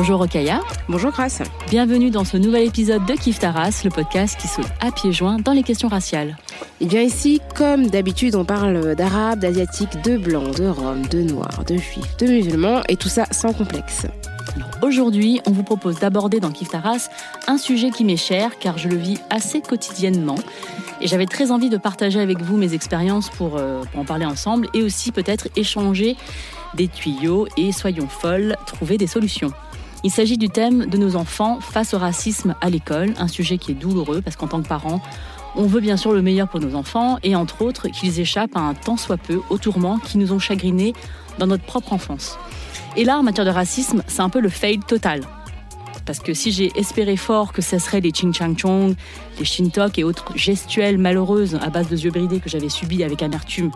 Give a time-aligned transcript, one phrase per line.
[0.00, 0.62] Bonjour Okaya.
[0.88, 1.42] Bonjour Grace.
[1.68, 5.36] Bienvenue dans ce nouvel épisode de Kif Taras, le podcast qui saute à pieds joints
[5.36, 6.38] dans les questions raciales.
[6.80, 11.64] Et bien ici, comme d'habitude, on parle d'arabes, d'asiatiques, de blancs, de roms, de noirs,
[11.66, 14.06] de juifs, de musulmans, et tout ça sans complexe.
[14.80, 17.10] Aujourd'hui, on vous propose d'aborder dans Kif Taras
[17.46, 20.36] un sujet qui m'est cher car je le vis assez quotidiennement.
[21.02, 24.24] Et j'avais très envie de partager avec vous mes expériences pour, euh, pour en parler
[24.24, 26.16] ensemble et aussi peut-être échanger
[26.74, 29.52] des tuyaux et, soyons folles, trouver des solutions.
[30.02, 33.72] Il s'agit du thème de nos enfants face au racisme à l'école, un sujet qui
[33.72, 35.02] est douloureux parce qu'en tant que parents,
[35.56, 38.60] on veut bien sûr le meilleur pour nos enfants et entre autres qu'ils échappent à
[38.60, 40.94] un tant soit peu aux tourments qui nous ont chagrinés
[41.38, 42.38] dans notre propre enfance.
[42.96, 45.20] Et là, en matière de racisme, c'est un peu le fail total.
[46.06, 48.94] Parce que si j'ai espéré fort que ce serait les ching chang chong,
[49.38, 53.22] les shintok et autres gestuelles malheureuses à base de yeux bridés que j'avais subies avec
[53.22, 53.70] amertume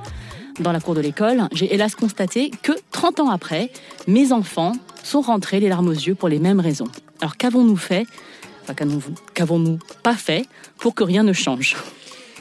[0.60, 3.70] dans la cour de l'école, j'ai hélas constaté que 30 ans après,
[4.06, 4.72] mes enfants
[5.04, 6.88] sont rentrés les larmes aux yeux pour les mêmes raisons.
[7.20, 8.06] Alors qu'avons-nous fait
[8.62, 8.74] Enfin,
[9.34, 10.46] qu'avons-nous pas fait
[10.78, 11.76] pour que rien ne change?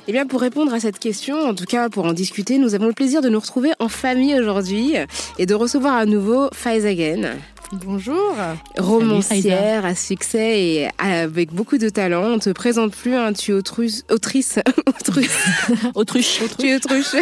[0.08, 2.88] Eh bien, pour répondre à cette question, en tout cas pour en discuter, nous avons
[2.88, 4.95] le plaisir de nous retrouver en famille aujourd'hui
[5.38, 7.38] et de recevoir à nouveau Faizagen.
[7.73, 8.36] Bonjour.
[8.78, 12.34] Romancière à succès et avec beaucoup de talent.
[12.34, 14.04] On te présente plus, hein, tu es autrice.
[14.11, 14.60] Autrice.
[15.95, 16.42] Autruche.
[16.60, 17.16] Tu es autruche.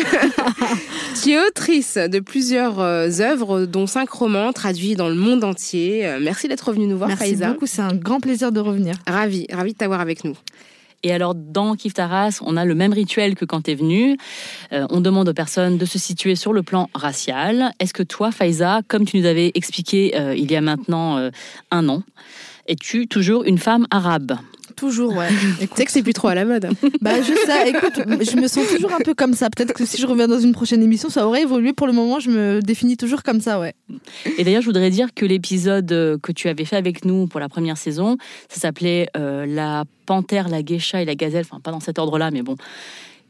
[1.24, 6.06] tu es autrice de plusieurs euh, œuvres, dont cinq romans traduits dans le monde entier.
[6.06, 8.96] Euh, merci d'être revenue nous voir, Merci beaucoup, c'est un grand plaisir de revenir.
[9.08, 10.36] Ravi, ravi de t'avoir avec nous.
[11.04, 14.18] Et alors, dans Kif Taras, on a le même rituel que quand tu es venu.
[14.72, 17.74] Euh, on demande aux personnes de se situer sur le plan racial.
[17.80, 21.32] Est-ce que toi, Faiza, comme tu nous avais expliqué euh, il y a maintenant euh,
[21.72, 22.04] un an,
[22.68, 24.38] es-tu toujours une femme arabe?
[24.82, 25.30] Toujours, ouais.
[25.60, 26.68] Tu sais que c'est plus trop à la mode.
[27.02, 29.50] Bah, je sais, écoute, je me sens toujours un peu comme ça.
[29.52, 31.72] Peut-être que si je reviens dans une prochaine émission, ça aurait évolué.
[31.72, 33.76] Pour le moment, je me définis toujours comme ça, ouais.
[34.40, 37.48] Et d'ailleurs, je voudrais dire que l'épisode que tu avais fait avec nous pour la
[37.48, 38.18] première saison,
[38.50, 41.46] ça s'appelait euh, La panthère, la geisha et la gazelle.
[41.48, 42.56] Enfin, pas dans cet ordre-là, mais bon.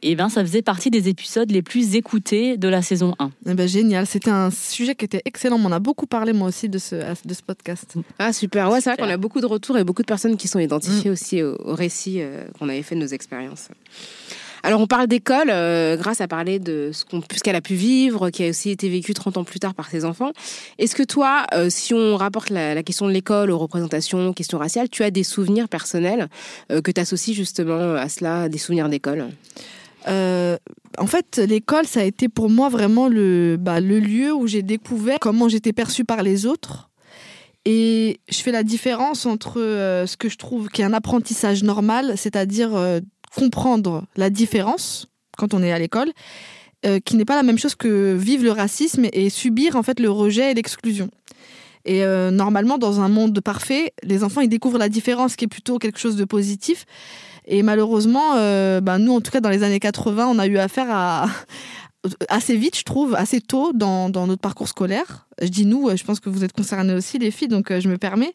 [0.04, 3.32] Et ben, ça faisait partie des épisodes les plus écoutés de la saison 1.
[3.48, 5.58] Eh ben, génial, c'était un sujet qui était excellent.
[5.60, 7.96] On en a beaucoup parlé, moi aussi, de ce, de ce podcast.
[8.18, 8.70] Ah, super.
[8.72, 11.12] Ouais, c'est vrai qu'on a beaucoup de retours et beaucoup de personnes qui sont identifiées
[11.12, 13.70] aussi au, au récit euh, qu'on avait fait de nos expériences.
[14.64, 15.50] Alors, on parle d'école.
[15.50, 18.70] Euh, Grâce à parler de ce qu'on, ce qu'elle a pu vivre, qui a aussi
[18.70, 20.32] été vécu 30 ans plus tard par ses enfants.
[20.80, 24.34] Est-ce que toi, euh, si on rapporte la, la question de l'école aux représentations, aux
[24.34, 26.28] questions raciales, tu as des souvenirs personnels
[26.72, 29.30] euh, que tu associes justement à cela, des souvenirs d'école?
[30.08, 30.58] Euh,
[30.98, 34.62] en fait, l'école, ça a été pour moi vraiment le, bah, le lieu où j'ai
[34.62, 36.90] découvert comment j'étais perçue par les autres.
[37.66, 41.64] Et je fais la différence entre euh, ce que je trouve qui est un apprentissage
[41.64, 43.00] normal, c'est-à-dire euh,
[43.36, 45.08] comprendre la différence
[45.38, 46.12] quand on est à l'école,
[47.06, 50.10] qui n'est pas la même chose que vivre le racisme et subir en fait le
[50.10, 51.10] rejet et l'exclusion.
[51.86, 55.78] Et normalement, dans un monde parfait, les enfants ils découvrent la différence, qui est plutôt
[55.78, 56.86] quelque chose de positif.
[57.46, 60.58] Et malheureusement, euh, ben, nous, en tout cas, dans les années 80, on a eu
[60.58, 61.28] affaire à
[62.30, 65.28] assez vite, je trouve, assez tôt dans, dans notre parcours scolaire.
[65.42, 67.80] Je dis nous, euh, je pense que vous êtes concernés aussi, les filles, donc euh,
[67.80, 68.34] je me permets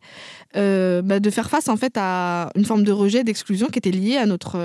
[0.57, 3.91] euh, bah, de faire face en fait à une forme de rejet, d'exclusion qui était
[3.91, 4.59] liée à notre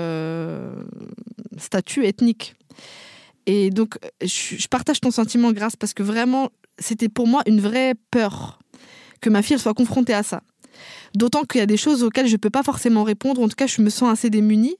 [1.58, 2.54] statut ethnique.
[3.46, 7.60] Et donc, je, je partage ton sentiment, Grâce, parce que vraiment, c'était pour moi une
[7.60, 8.60] vraie peur
[9.20, 10.42] que ma fille soit confrontée à ça.
[11.14, 13.42] D'autant qu'il y a des choses auxquelles je ne peux pas forcément répondre.
[13.42, 14.76] En tout cas, je me sens assez démunie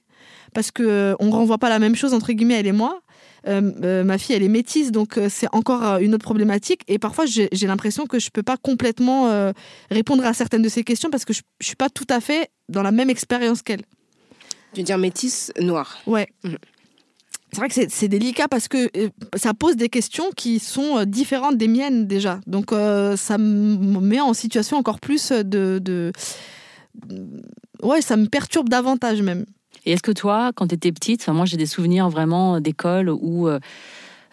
[0.53, 3.01] parce que euh, on renvoie pas la même chose entre guillemets elle et moi.
[3.47, 6.81] Euh, euh, ma fille, elle est métisse, donc euh, c'est encore une autre problématique.
[6.87, 9.53] Et parfois, j'ai l'impression que je peux pas complètement
[9.91, 12.49] répondre à certaines de ces questions parce que je, je suis pas tout à fait
[12.69, 13.81] dans la même expérience qu'elle.
[14.73, 15.99] Je veux dire métisse noire?
[16.07, 16.27] Ouais.
[16.43, 16.57] Mhm.
[17.53, 21.05] C'est vrai que c'est- délicat parce que euh, ça pose des questions qui sont euh,
[21.05, 22.41] différentes des miennes déjà.
[22.47, 26.11] Donc euh, ça me met en situation encore plus de.
[27.81, 29.45] Ouais, ça me perturbe davantage même.
[29.85, 33.47] Et est-ce que toi, quand tu étais petite, moi j'ai des souvenirs vraiment d'école où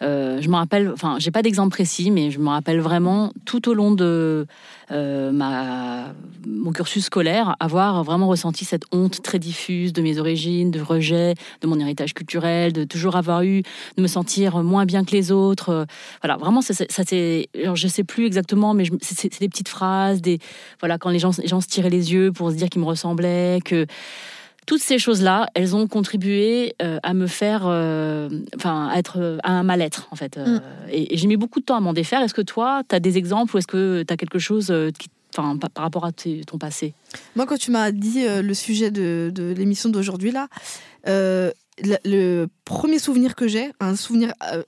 [0.01, 3.75] je me rappelle, enfin, j'ai pas d'exemple précis, mais je me rappelle vraiment tout au
[3.75, 4.47] long de
[4.93, 6.15] euh, ma,
[6.47, 11.35] mon cursus scolaire avoir vraiment ressenti cette honte très diffuse de mes origines, de rejet,
[11.61, 13.63] de mon héritage culturel, de toujours avoir eu,
[13.97, 15.87] de me sentir moins bien que les autres.
[16.23, 20.39] Voilà, vraiment, ça, ça c'est, je sais plus exactement, mais c'est des petites phrases, des,
[20.81, 22.87] voilà, quand les gens, les gens se tiraient les yeux pour se dire qu'ils me
[22.87, 23.87] ressemblaient, que
[24.67, 29.39] toutes ces choses-là, elles ont contribué euh, à me faire, euh, enfin, à être euh,
[29.43, 30.37] à un mal-être en fait.
[30.37, 30.61] Mm.
[30.91, 32.23] Et, j'ai mis beaucoup de temps à m'en défaire.
[32.23, 35.09] Est-ce que toi, tu as des exemples ou est-ce que tu as quelque chose qui,
[35.37, 36.95] enfin, par rapport à ton passé?
[37.37, 40.49] Moi, quand tu m'as dit le sujet de, de l'émission d'aujourd'hui là,
[42.05, 44.63] le, premier souvenir que j'ai, un souvenir euh,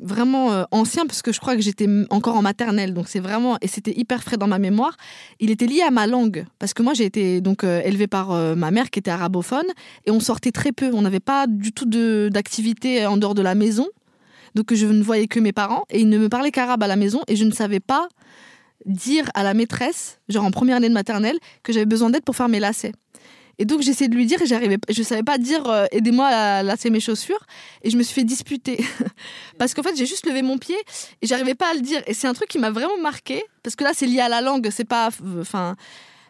[0.00, 3.58] vraiment euh, ancien, parce que je crois que j'étais encore en maternelle, donc c'est vraiment,
[3.60, 4.96] et c'était hyper frais dans ma mémoire,
[5.40, 8.32] il était lié à ma langue, parce que moi j'ai été donc euh, élevée par
[8.56, 9.66] ma mère qui était arabophone,
[10.06, 11.86] et on sortait très peu, on n'avait pas du tout
[12.30, 13.88] d'activité en dehors de la maison,
[14.54, 16.96] donc je ne voyais que mes parents, et ils ne me parlaient qu'arabe à la
[16.96, 18.08] maison, et je ne savais pas
[18.86, 22.36] dire à la maîtresse, genre en première année de maternelle, que j'avais besoin d'aide pour
[22.36, 22.92] faire mes lacets.
[23.58, 26.62] Et donc j'essayais de lui dire et j'arrivais, je savais pas dire euh, aidez-moi à
[26.62, 27.46] lasser mes chaussures
[27.82, 28.84] et je me suis fait disputer
[29.58, 30.76] parce qu'en fait j'ai juste levé mon pied
[31.20, 33.76] et j'arrivais pas à le dire et c'est un truc qui m'a vraiment marqué parce
[33.76, 35.10] que là c'est lié à la langue, c'est pas,
[35.40, 35.76] enfin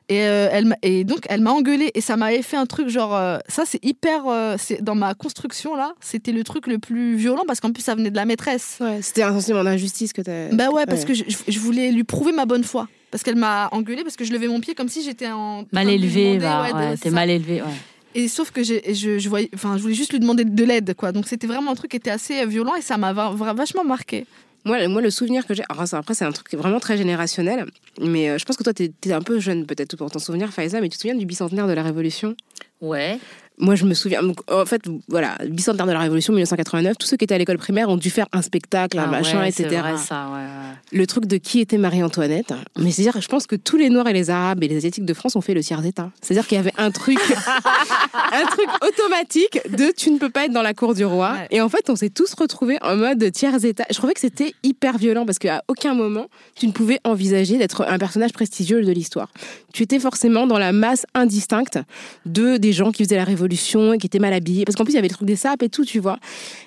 [0.08, 3.16] et, euh, elle, et donc, elle m'a engueulée et ça m'avait fait un truc genre.
[3.16, 4.24] Euh, ça, c'est hyper.
[4.58, 7.94] c'est dans ma construction, là, c'était le truc le plus violent parce qu'en plus, ça
[7.94, 8.78] venait de la maîtresse.
[8.80, 10.54] Ouais, c'était un sentiment d'injustice que tu.
[10.54, 13.68] Bah ouais, parce que je, je, voulais lui prouver ma bonne foi parce qu'elle m'a
[13.70, 17.10] engueulée parce que je levais mon pied comme si j'étais en mal élevé, ouais, t'es
[17.10, 17.68] mal élevé, ouais.
[18.14, 21.12] Et sauf que je, je, voyais, enfin, je voulais juste lui demander de l'aide, quoi.
[21.12, 24.26] Donc c'était vraiment un truc qui était assez violent et ça m'a vachement marqué.
[24.64, 27.66] Moi, moi, le souvenir que j'ai, après, c'est un truc vraiment très générationnel,
[28.00, 30.52] mais euh, je pense que toi, tu étais un peu jeune peut-être pour ton souvenir,
[30.52, 32.36] Faiza, mais tu te souviens du bicentenaire de la Révolution?
[32.80, 33.18] Ouais.
[33.58, 34.20] Moi, je me souviens,
[34.50, 37.90] en fait, voilà, bicentenaire de la Révolution, 1989, tous ceux qui étaient à l'école primaire
[37.90, 39.68] ont dû faire un spectacle, un ah machin, etc.
[39.68, 42.54] Vrai, ça, ouais, Le truc de qui était Marie-Antoinette.
[42.78, 45.14] Mais c'est-à-dire, je pense que tous les Noirs et les Arabes et les Asiatiques de
[45.14, 46.10] France ont fait le tiers état.
[46.22, 47.18] C'est-à-dire qu'il y avait un truc,
[48.32, 51.36] un truc automatique de tu ne peux pas être dans la cour du roi.
[51.50, 53.84] Et en fait, on s'est tous retrouvés en mode tiers état.
[53.90, 56.26] Je trouvais que c'était hyper violent parce qu'à aucun moment,
[56.56, 59.28] tu ne pouvais envisager d'être un personnage prestigieux de l'histoire.
[59.74, 61.78] Tu étais forcément dans la masse indistincte
[62.24, 64.64] de des gens qui faisaient la Révolution et qui étaient mal habillés.
[64.64, 66.18] Parce qu'en plus, il y avait le truc des sapes et tout, tu vois.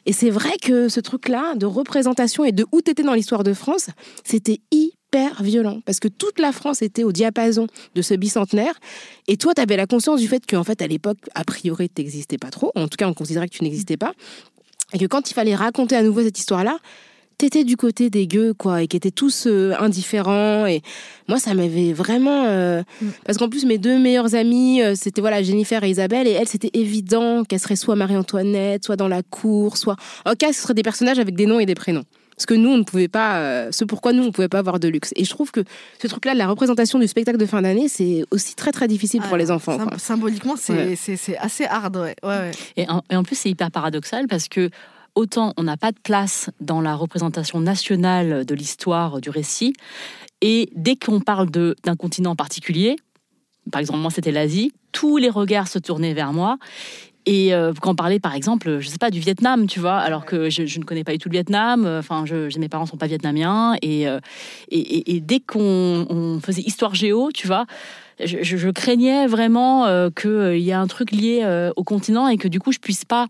[0.06, 3.44] Et c'est vrai que ce truc-là de représentation et de où tu étais dans l'histoire
[3.44, 3.90] de France,
[4.24, 8.74] c'était hyper violent parce que toute la France était au diapason de ce bicentenaire
[9.28, 12.02] et toi tu avais la conscience du fait qu'en fait à l'époque a priori tu
[12.02, 14.14] n'existais pas trop en tout cas on considérait que tu n'existais pas
[14.94, 16.78] et que quand il fallait raconter à nouveau cette histoire là
[17.38, 20.66] t'étais du côté des gueux, quoi, et qui étaient tous euh, indifférents.
[20.66, 20.82] Et
[21.28, 22.46] moi, ça m'avait vraiment.
[22.46, 23.08] Euh, mm.
[23.26, 26.48] Parce qu'en plus, mes deux meilleures amies, euh, c'était voilà, Jennifer et Isabelle, et elles,
[26.48, 29.96] c'était évident qu'elles seraient soit Marie-Antoinette, soit dans la cour, soit.
[30.26, 32.04] En cas, ce seraient des personnages avec des noms et des prénoms.
[32.36, 33.72] Parce que nous, on ne pouvait pas.
[33.72, 35.14] ce pourquoi nous, on ne pouvait pas avoir de luxe.
[35.16, 35.64] Et je trouve que
[36.02, 39.38] ce truc-là, la représentation du spectacle de fin d'année, c'est aussi très, très difficile pour
[39.38, 39.78] les enfants.
[39.98, 42.16] Symboliquement, c'est assez hard, ouais.
[42.24, 44.70] ouais, Et, en, et en plus, c'est hyper paradoxal parce que
[45.16, 49.74] autant on n'a pas de place dans la représentation nationale de l'histoire du récit,
[50.42, 52.98] et dès qu'on parle d'un continent en particulier,
[53.72, 56.58] par exemple moi c'était l'Asie, tous les regards se tournaient vers moi.
[57.26, 60.26] Et euh, quand on parlait, par exemple, je sais pas, du Vietnam, tu vois, alors
[60.26, 62.98] que je, ne connais pas du tout le Vietnam, euh, enfin, je, mes parents sont
[62.98, 64.20] pas vietnamiens, euh,
[64.70, 67.66] et, et, dès qu'on faisait histoire géo, tu vois,
[68.24, 72.72] je, craignais vraiment qu'il y ait un truc lié au continent et que du coup,
[72.72, 73.28] je puisse pas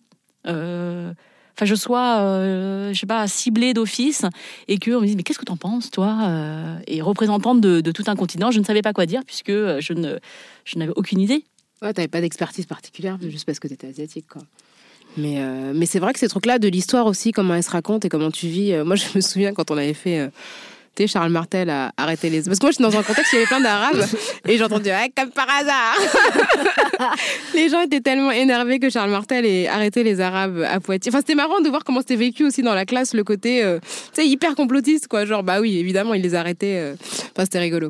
[1.56, 4.24] enfin je sois, euh, je sais pas, ciblée d'office
[4.68, 8.04] et qu'on me dise mais qu'est-ce que t'en penses toi euh, Et représentante de, tout
[8.08, 10.18] un continent, je ne savais pas quoi dire puisque je ne,
[10.66, 11.44] je n'avais aucune idée.
[11.82, 14.42] Ouais, t'avais pas d'expertise particulière juste parce que t'étais asiatique quoi.
[15.18, 18.04] Mais, euh, mais c'est vrai que ces trucs-là de l'histoire aussi, comment elle se raconte
[18.04, 18.74] et comment tu vis.
[18.84, 20.30] moi, je me souviens quand on avait fait
[21.08, 22.42] Charles Martel a arrêté les.
[22.44, 24.06] Parce que moi, je suis dans un contexte où il y avait plein d'arabes
[24.48, 25.98] et j'ai entendu, ouais, comme par hasard.
[27.54, 31.12] les gens étaient tellement énervés que Charles Martel ait arrêté les arabes à Poitiers.
[31.12, 33.80] Enfin, c'était marrant de voir comment c'était vécu aussi dans la classe, le côté, euh,
[34.14, 35.26] tu sais, hyper complotiste, quoi.
[35.26, 36.80] Genre, bah oui, évidemment, il les a arrêtés.
[36.80, 36.96] Euh.
[37.36, 37.90] Enfin, c'était rigolo.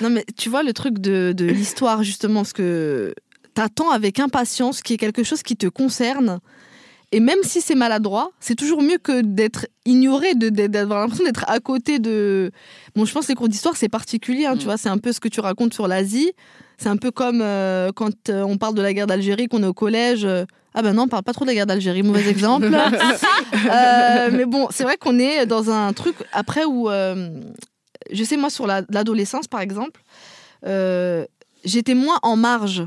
[0.00, 3.14] non, mais tu vois, le truc de, de l'histoire, justement, ce que
[3.54, 6.40] t'attends avec impatience, qui est quelque chose qui te concerne.
[7.12, 11.58] Et même si c'est maladroit, c'est toujours mieux que d'être ignoré, d'avoir l'impression d'être à
[11.58, 12.52] côté de.
[12.94, 14.64] Bon, je pense que les cours d'histoire, c'est particulier, hein, tu mm.
[14.64, 16.32] vois, c'est un peu ce que tu racontes sur l'Asie.
[16.78, 19.66] C'est un peu comme euh, quand euh, on parle de la guerre d'Algérie, qu'on est
[19.66, 20.24] au collège.
[20.24, 22.70] Euh, ah ben non, on parle pas trop de la guerre d'Algérie, mauvais exemple.
[24.32, 26.88] mais bon, c'est vrai qu'on est dans un truc après où.
[26.88, 30.00] je sais, moi, sur l'adolescence, par exemple,
[31.64, 32.84] j'étais moins en marge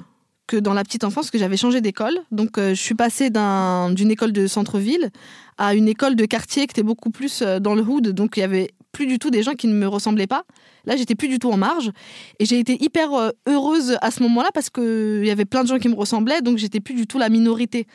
[0.48, 2.18] que dans la petite enfance, que j'avais changé d'école.
[2.32, 5.10] Donc, euh, je suis passée d'une école de centre-ville
[5.58, 8.10] à une école de quartier qui était beaucoup plus euh, dans le hood.
[8.10, 10.44] Donc, il y avait plus du tout des gens qui ne me ressemblaient pas.
[10.86, 11.92] Là, j'étais plus du tout en marge.
[12.40, 15.68] Et j'ai été hyper euh, heureuse à ce moment-là parce qu'il y avait plein de
[15.70, 16.42] gens qui me ressemblaient.
[16.42, 17.88] Donc, j'étais plus du tout la minorité.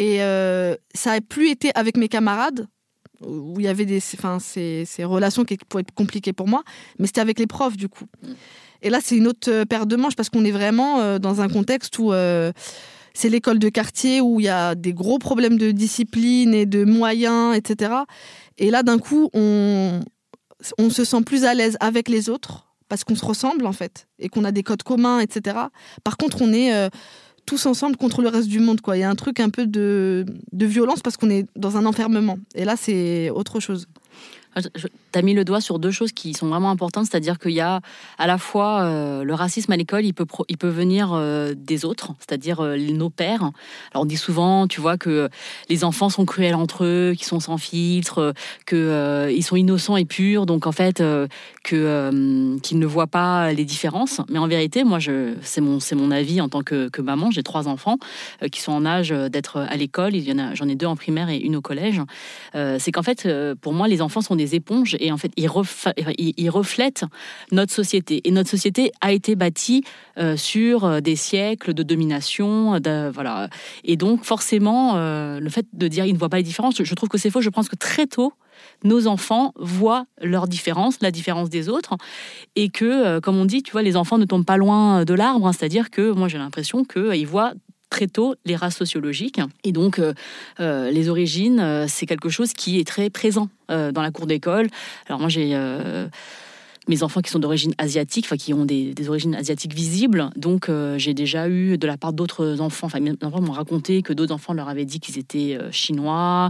[0.00, 2.68] Et ça n'a plus été avec mes camarades
[3.20, 6.62] où il y avait des, enfin, ces, ces relations qui pouvaient être compliquées pour moi,
[7.00, 8.06] mais c'était avec les profs du coup.
[8.82, 11.40] Et là, c'est une autre euh, paire de manches parce qu'on est vraiment euh, dans
[11.40, 12.52] un contexte où euh,
[13.14, 16.84] c'est l'école de quartier où il y a des gros problèmes de discipline et de
[16.84, 17.92] moyens, etc.
[18.58, 20.00] Et là, d'un coup, on,
[20.90, 24.28] se sent plus à l'aise avec les autres parce qu'on se ressemble en fait et
[24.28, 25.56] qu'on a des codes communs, etc.
[26.04, 26.90] Par contre, on est
[27.46, 28.80] tous ensemble contre le reste du monde.
[28.94, 31.86] Il y a un truc un peu de, de violence parce qu'on est dans un
[31.86, 32.38] enfermement.
[32.54, 33.86] Et là, c'est autre chose.
[34.54, 34.60] Ah,
[35.12, 37.60] tu as mis le doigt sur deux choses qui sont vraiment importantes, c'est-à-dire qu'il y
[37.60, 37.80] a
[38.18, 41.84] à la fois euh, le racisme à l'école, il peut, il peut venir euh, des
[41.84, 43.50] autres, c'est-à-dire euh, nos pères.
[43.92, 45.28] Alors on dit souvent, tu vois, que
[45.68, 48.34] les enfants sont cruels entre eux, qu'ils sont sans filtre,
[48.66, 48.78] qu'ils
[49.30, 51.02] ils sont innocents et purs, donc en fait,
[51.64, 54.20] que, qu'ils ne voient pas les différences.
[54.28, 54.98] Mais en vérité, moi,
[55.42, 57.98] c'est, mon, mon avis en tant que, que maman, j'ai trois enfants
[58.50, 60.96] qui sont en âge d'être à l'école, il y en a, j'en ai deux en
[60.96, 62.00] primaire et une au collège.
[62.54, 63.28] c'est qu'en fait,
[63.60, 65.48] pour moi, les enfants sont des éponges et en fait, ils,
[66.50, 67.04] reflètent
[67.52, 68.20] notre société.
[68.24, 69.84] Et notre société a été bâtie
[70.18, 72.78] euh, sur euh, des siècles de domination,
[73.12, 73.48] voilà.
[73.84, 76.94] Et donc, forcément, euh, le fait de dire ils ne voient pas les différences, je
[76.94, 77.40] trouve que c'est faux.
[77.40, 78.32] Je pense que très tôt,
[78.84, 81.96] nos enfants voient leur différence, la différence des autres,
[82.56, 85.46] et que, comme on dit, tu vois, les enfants ne tombent pas loin de l'arbre,
[85.46, 85.52] hein.
[85.52, 87.52] c'est-à-dire que moi j'ai l'impression qu'ils voient
[87.90, 89.40] très tôt les races sociologiques.
[89.64, 90.14] Et donc, euh,
[90.60, 94.68] euh, les origines, euh, c'est quelque chose qui est très présent dans la cour d'école.
[95.08, 95.54] Alors moi, j'ai
[96.88, 100.30] mes enfants qui sont d'origine asiatique, enfin qui ont des, origines asiatiques visibles.
[100.36, 104.14] Donc j'ai déjà eu de la part d'autres enfants, enfin mes enfants m'ont raconté que
[104.14, 106.48] d'autres enfants leur avaient dit qu'ils étaient chinois,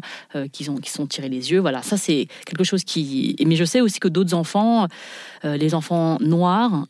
[0.52, 1.58] qu'ils ont qui sont tirés les yeux.
[1.58, 3.34] Voilà, ça c'est quelque chose qui.
[3.44, 4.86] Mais je sais aussi que d'autres enfants,
[5.42, 6.86] les enfants noirs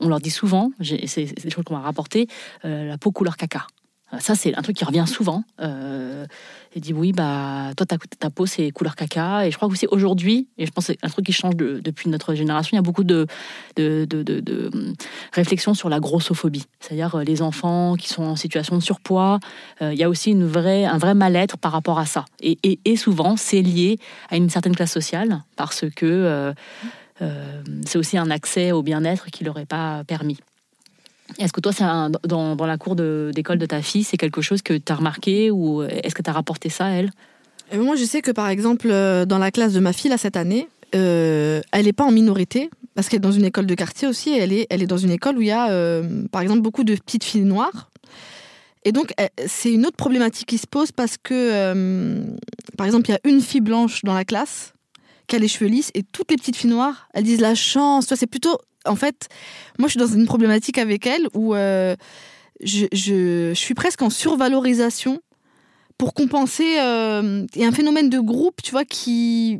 [0.00, 2.28] on leur dit souvent, c'est des choses qu'on m'a rapporté,
[2.64, 3.66] euh, la peau couleur caca.
[4.12, 5.44] Euh, ça, c'est un truc qui revient souvent.
[5.60, 6.26] Euh,
[6.74, 9.46] et dit oui, bah toi, ta, peau, c'est couleur caca.
[9.46, 11.56] Et je crois que aussi aujourd'hui, et je pense que c'est un truc qui change
[11.56, 13.26] depuis notre génération, il y a beaucoup de,
[13.78, 14.94] hum,
[15.32, 16.64] réflexions sur la grossophobie.
[16.80, 19.40] C'est-à-dire euh, les enfants qui sont en situation de surpoids.
[19.80, 20.46] il y a aussi un
[20.98, 22.24] vrai mal-être par rapport à ça.
[22.40, 26.06] Et, souvent, c'est lié à une certaine classe sociale parce que.
[26.06, 26.52] Euh,
[27.86, 30.38] c'est aussi un accès au bien-être qui leur est pas permis.
[31.38, 31.72] Est-ce que toi,
[32.24, 35.50] dans, dans, la cour d'école de, ta fille, c'est quelque chose que tu as remarqué
[35.50, 37.10] ou est-ce que tu as rapporté ça à elle?
[37.74, 40.16] Euh, Moi, je sais que par exemple, euh, dans la classe de ma fille, là,
[40.16, 44.08] cette année, elle n'est pas en minorité parce qu'elle est dans une école de quartier
[44.08, 44.30] aussi.
[44.30, 45.68] Elle est, elle est dans une école où il y a,
[46.32, 47.90] par exemple, beaucoup de petites filles noires.
[48.84, 49.12] Et donc,
[49.46, 52.24] c'est une autre problématique qui se pose parce que,
[52.78, 54.72] par exemple, il y a une fille blanche dans la classe
[55.28, 58.06] qui a les cheveux lisses et toutes les petites filles noires, elles disent la chance.
[58.06, 59.28] Toi, c'est plutôt, en fait,
[59.78, 61.94] moi, je suis dans une problématique avec elles où euh,
[62.60, 65.20] je, je, suis presque en survalorisation
[65.96, 66.64] pour compenser.
[66.64, 69.58] Il y a un phénomène de groupe, tu vois, qui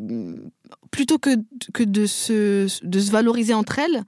[0.90, 1.30] plutôt que,
[1.74, 4.02] que de, se, de se valoriser entre elles,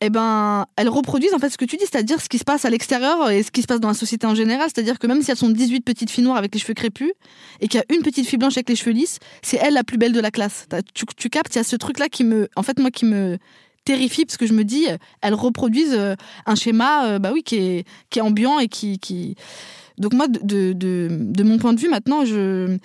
[0.00, 2.64] eh ben, elles reproduisent en fait ce que tu dis, c'est-à-dire ce qui se passe
[2.64, 4.68] à l'extérieur et ce qui se passe dans la société en général.
[4.72, 7.12] C'est-à-dire que même si elles sont 18 petites filles noires avec les cheveux crépus
[7.60, 9.84] et qu'il y a une petite fille blanche avec les cheveux lisses, c'est elle la
[9.84, 10.66] plus belle de la classe.
[10.94, 13.36] Tu, captes, il y a ce truc-là qui me, en fait, moi, qui me
[13.84, 14.86] terrifie parce que je me dis,
[15.20, 16.14] elles reproduisent euh,
[16.46, 19.36] un schéma, euh, bah oui, qui est, ambiant et qui.
[19.98, 22.78] Donc moi, de mon point de vue, maintenant, je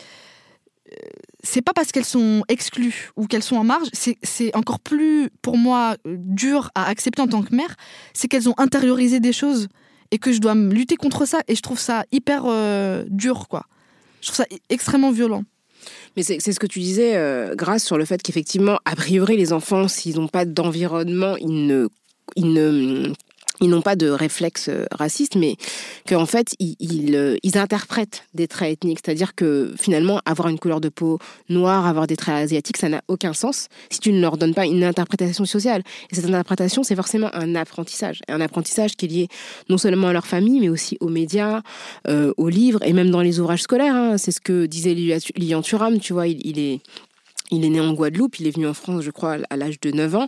[1.46, 5.58] c'est pas parce qu'elles sont exclues ou qu'elles sont en marge, c'est encore plus pour
[5.58, 7.76] moi dur à accepter en tant que mère,
[8.14, 9.68] c'est qu'elles ont intériorisé des choses
[10.12, 13.66] et que je dois lutter contre ça et je trouve ça hyper euh, dur quoi.
[14.22, 15.44] Je trouve ça extrêmement violent.
[16.18, 19.54] Mais c'est ce que tu disais, euh, grâce sur le fait qu'effectivement, a priori, les
[19.54, 21.90] enfants, s'ils n'ont pas d'environnement, ils ne,
[22.36, 23.14] ils ne
[23.62, 25.56] ils n'ont pas de réflexe euh, raciste, mais
[26.08, 29.00] qu'en fait, ils, euh, ils, interprètent des traits ethniques.
[29.04, 31.20] C'est-à-dire que finalement, avoir une couleur de peau
[31.50, 34.66] noire, avoir des traits asiatiques, ça n'a aucun sens si tu ne leur donnes pas
[34.66, 35.84] une interprétation sociale.
[36.12, 38.22] Et cette interprétation, c'est forcément un apprentissage.
[38.28, 39.28] Un apprentissage qui est lié
[39.70, 41.62] non seulement à leur famille, mais aussi aux médias,
[42.08, 43.96] euh, aux livres, et même dans les ouvrages scolaires.
[43.96, 44.18] Hein.
[44.18, 46.82] C'est ce que disait Lilian Thuram, tu vois, il, il est
[47.52, 49.92] il est né en Guadeloupe, il est venu en France, je crois, à l'âge de
[49.92, 50.28] 9 ans.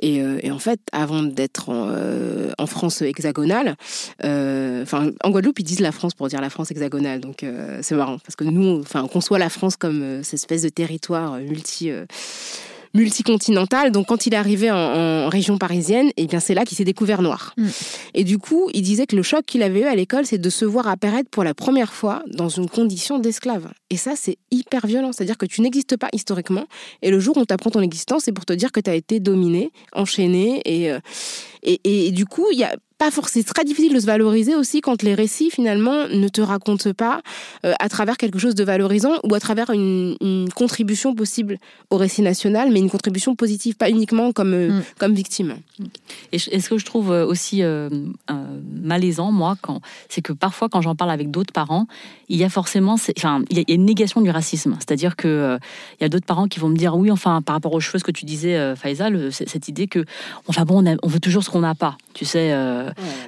[0.00, 3.76] Et, euh, et en fait, avant d'être en, euh, France hexagonale,
[4.24, 7.20] euh, enfin, en Guadeloupe, ils disent la France pour dire la France hexagonale.
[7.20, 7.44] Donc,
[7.82, 11.38] c'est marrant, parce que nous, enfin, on conçoit la France comme cette espèce de territoire
[11.38, 11.90] multi
[12.96, 13.92] multicontinental.
[13.92, 16.84] Donc quand il est arrivé en, région parisienne, et eh bien c'est là qu'il s'est
[16.84, 17.54] découvert noir.
[17.56, 17.66] Mm.
[18.14, 20.50] Et du coup, il disait que le choc qu'il avait eu à l'école, c'est de
[20.50, 23.68] se voir apparaître pour la première fois dans une condition d'esclave.
[23.90, 25.12] Et ça, c'est hyper violent.
[25.12, 26.66] C'est-à-dire que tu n'existes pas historiquement,
[27.02, 28.94] et le jour où on t'apprend ton existence, c'est pour te dire que tu as
[28.94, 31.00] été dominé, enchaîné, et, euh,
[31.62, 34.54] et, et, du coup, il y a pas forcément, c'est très difficile de se valoriser
[34.54, 37.20] aussi quand les récits finalement ne te racontent pas
[37.64, 40.16] euh, à travers quelque chose de valorisant ou à travers une,
[40.54, 41.58] contribution possible
[41.90, 44.82] au récit national, mais une contribution positive, pas uniquement comme, euh, mm.
[44.98, 45.56] comme victime.
[46.32, 47.62] Et, ce que je trouve euh, aussi
[48.82, 51.86] malaisant, moi, quand, c'est que parfois quand j'en parle avec d'autres parents,
[52.28, 54.76] il y a forcément, enfin, il y a une négation du racisme.
[54.78, 55.58] C'est-à-dire que
[56.00, 57.98] il y a d'autres parents qui vont me dire, oui, enfin, par rapport aux cheveux,
[57.98, 60.04] ce que tu disais, Faisal, cette idée que,
[60.48, 62.52] enfin bon, on, on veut toujours ce qu'on n'a pas, tu sais.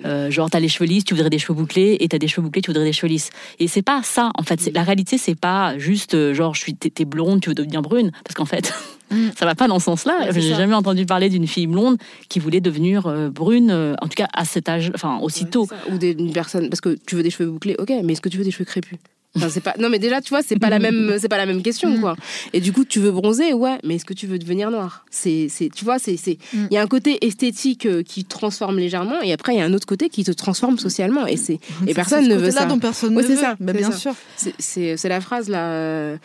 [0.05, 2.43] Euh, genre, t'as les cheveux lisses, tu voudrais des cheveux bouclés, et t'as des cheveux
[2.43, 3.31] bouclés, tu voudrais des cheveux lisses.
[3.59, 4.71] Et c'est pas ça, en fait.
[4.75, 8.13] La réalité, c'est pas juste euh, genre, je suis, t'es blonde, tu veux devenir brune.
[8.25, 8.73] Parce qu'en fait,
[9.11, 9.31] mm.
[9.37, 10.31] ça va pas dans ce sens-là.
[10.31, 11.99] J'ai jamais entendu parler d'une fille blonde
[12.29, 15.69] qui voulait devenir euh, brune, en tout cas à cet âge, enfin aussitôt.
[15.91, 18.39] Ou d'une personne, parce que tu veux des cheveux bouclés, ok, mais est-ce que tu
[18.39, 18.99] veux des cheveux crépus?
[19.49, 19.75] C'est pas.
[19.79, 22.01] Non, mais déjà, tu vois, c'est pas la même, c'est pas la même question, mm.
[22.01, 22.17] quoi.
[22.53, 25.05] Et du coup, tu veux bronzer, ouais, mais est-ce que tu veux devenir noir?
[25.11, 26.39] C'est, c'est, tu vois, c'est, c'est.
[26.53, 26.67] Mm.
[26.71, 29.65] Il y a un côté esthétique euh, qui transforme légèrement, et après, il y a
[29.65, 31.61] un autre côté qui te transforme socialement, et c'est.
[31.87, 32.67] Et personne ne veut ça.
[32.67, 33.37] dont personne ne veut.
[33.37, 33.57] Ça.
[33.61, 34.15] Bah, bien sûr.
[34.37, 35.69] C'est, c'est la phrase là.
[35.69, 36.17] Euh,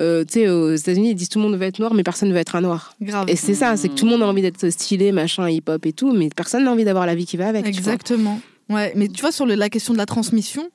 [0.00, 2.28] euh, tu sais, aux États-Unis, ils disent tout le monde veut être noir, mais personne
[2.28, 2.94] ne veut être un noir.
[3.02, 3.28] Grave.
[3.28, 5.92] Et c'est ça, c'est que tout le monde a envie d'être stylé, machin, hip-hop et
[5.92, 7.66] tout, mais personne n'a envie d'avoir la vie qui va avec.
[7.66, 8.40] Exactement.
[8.70, 10.70] Ouais, mais tu vois, sur la question de la transmission,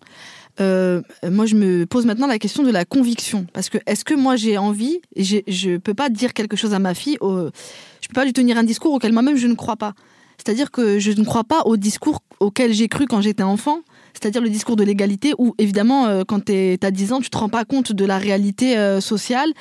[0.60, 3.46] euh, moi, je me pose maintenant la question de la conviction.
[3.54, 6.80] Parce que est-ce que moi, j'ai envie, je ne peux pas dire quelque chose à
[6.80, 9.76] ma fille, je ne peux pas lui tenir un discours auquel moi-même je ne crois
[9.76, 9.94] pas.
[10.38, 13.80] C'est-à-dire que je ne crois pas au discours auquel j'ai cru quand j'étais enfant,
[14.14, 17.38] c'est-à-dire le discours de l'égalité, où évidemment, euh, quand tu as 10 ans, tu te
[17.38, 19.52] rends pas compte de la réalité euh, sociale.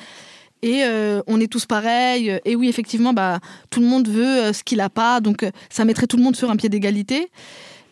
[0.61, 0.81] Et
[1.27, 2.39] on est tous pareils.
[2.43, 5.21] Et oui, effectivement, bah, tout le monde veut ce qu'il n'a pas.
[5.21, 7.29] Donc, ça mettrait tout le monde sur un pied d'égalité.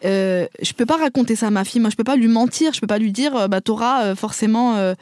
[0.06, 1.82] Euh, je peux pas raconter ça à ma fille.
[1.82, 2.74] Moi, je peux pas lui mentir.
[2.74, 4.94] Je peux pas lui dire, euh, bah, t'auras euh, forcément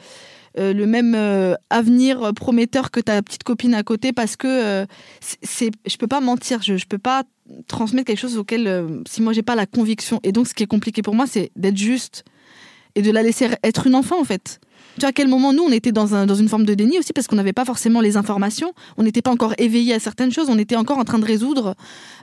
[0.56, 4.86] le même avenir prometteur que ta petite copine à côté parce que
[5.20, 6.60] c'est, je peux pas mentir.
[6.62, 7.24] Je, je peux pas
[7.68, 10.20] transmettre quelque chose auquel, si moi j'ai pas la conviction.
[10.22, 12.24] Et donc, ce qui est compliqué pour moi, c'est d'être juste
[12.94, 14.60] et de la laisser être une enfant en fait.
[14.94, 16.98] Tu vois, à quel moment nous, on était dans, un, dans une forme de déni
[16.98, 20.32] aussi, parce qu'on n'avait pas forcément les informations, on n'était pas encore éveillé à certaines
[20.32, 21.74] choses, on était encore en train de résoudre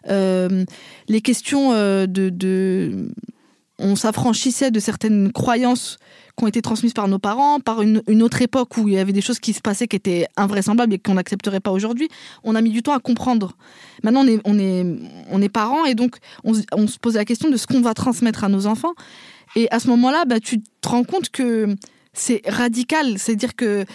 [0.07, 0.65] euh,
[1.07, 3.07] les questions euh, de.
[3.81, 5.99] On s'affranchissait de certaines croyances
[6.37, 9.13] qui ont été transmises par nos parents, par une, autre époque où il y avait
[9.13, 12.09] des choses qui se passaient qui étaient invraisemblables et qu'on n'accepterait pas aujourd'hui.
[12.43, 13.55] On a mis du temps à comprendre.
[14.03, 17.79] Maintenant, on est, parents et donc on, on se pose la question de ce qu'on
[17.79, 18.93] va transmettre à nos enfants.
[19.55, 21.75] Et à ce moment-là, bah, tu te rends compte que
[22.13, 23.17] c'est radical.
[23.17, 23.85] C'est-à-dire que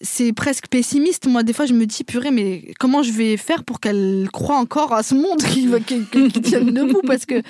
[0.00, 1.26] c'est presque pessimiste.
[1.26, 4.56] Moi, des fois, je me dis, purée, mais comment je vais faire pour qu'elle croie
[4.56, 7.02] encore à ce monde qui, qui, qui, tienne debout?
[7.06, 7.42] Parce que,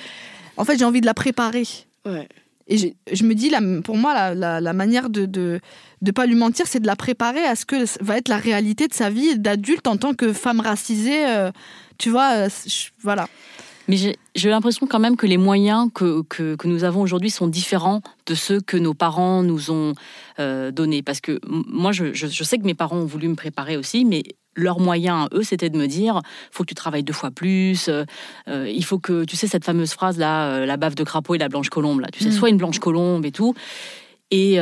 [0.57, 1.65] en fait, j'ai envie de la préparer.
[2.67, 3.51] Et je, me dis,
[3.83, 5.59] pour moi, la, manière de ne
[6.01, 8.87] de, pas lui mentir, c'est de la préparer à ce que va être la réalité
[8.87, 11.25] de sa vie d'adulte en tant que femme racisée.
[11.27, 11.51] Euh,
[11.97, 12.49] tu vois, euh,
[13.01, 13.27] voilà.
[13.89, 13.97] Mais
[14.35, 18.35] j'ai l'impression quand même que les moyens que, que, nous avons aujourd'hui sont différents de
[18.35, 19.95] ceux que nos parents nous ont
[20.37, 21.01] euh, donnés.
[21.01, 24.21] Parce que moi, je, je, sais que mes parents ont voulu me préparer aussi, mais
[24.55, 26.21] leur moyen, eux, c'était de me dire
[26.51, 28.05] faut que tu travailles deux fois plus, euh,
[28.47, 31.49] euh, il faut que, tu sais, cette fameuse phrase-là, la bave de crapaud et la
[31.49, 32.33] blanche colombe, là, tu sais, mm.
[32.33, 33.55] soit une blanche colombe et tout.
[34.29, 34.59] Et,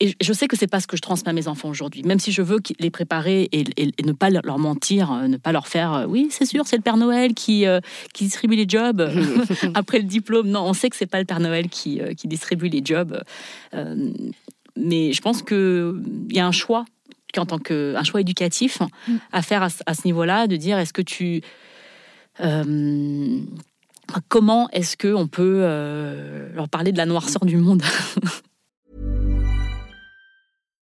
[0.00, 2.02] et je sais que c'est pas ce que je transmets à mes enfants aujourd'hui.
[2.02, 3.64] Même si je veux les préparer et,
[4.04, 6.82] ne pas leur mentir, euh, ne pas leur faire euh, oui, c'est sûr, c'est le
[6.82, 7.80] Père Noël qui, euh,
[8.12, 9.10] qui distribue les jobs
[9.74, 10.48] après le diplôme.
[10.48, 13.22] Non, on sait que c'est pas le Père Noël qui, qui distribue les jobs.
[14.76, 16.84] mais je pense qu'il y a un choix,
[17.36, 18.80] en tant que un choix éducatif
[19.32, 21.42] à faire à, à ce niveau-là, de dire est-ce que tu
[24.28, 25.60] comment est-ce que on peut
[26.54, 27.82] leur parler de la noirceur du monde?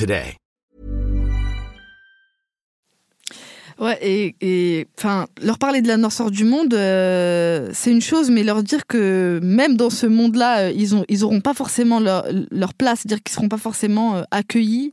[0.00, 0.34] today.
[3.78, 8.42] Ouais, et enfin, leur parler de la noirceur du monde, euh, c'est une chose, mais
[8.42, 12.26] leur dire que même dans ce monde-là, euh, ils ont, ils auront pas forcément leur,
[12.50, 14.92] leur place, c'est-à-dire qu'ils seront pas forcément euh, accueillis.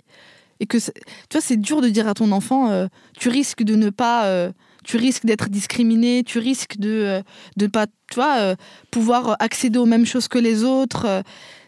[0.60, 0.92] Et que, tu
[1.34, 2.88] vois, c'est dur de dire à ton enfant,
[3.20, 4.50] tu risques de ne pas,
[4.84, 7.22] tu risques d'être discriminé, tu risques de
[7.58, 8.56] ne pas, tu vois,
[8.90, 11.22] pouvoir accéder aux mêmes choses que les autres.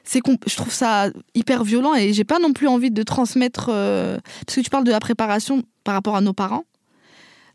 [0.10, 4.56] C'est je trouve ça hyper violent et j'ai pas non plus envie de transmettre parce
[4.56, 6.64] que tu parles de la préparation par rapport à nos parents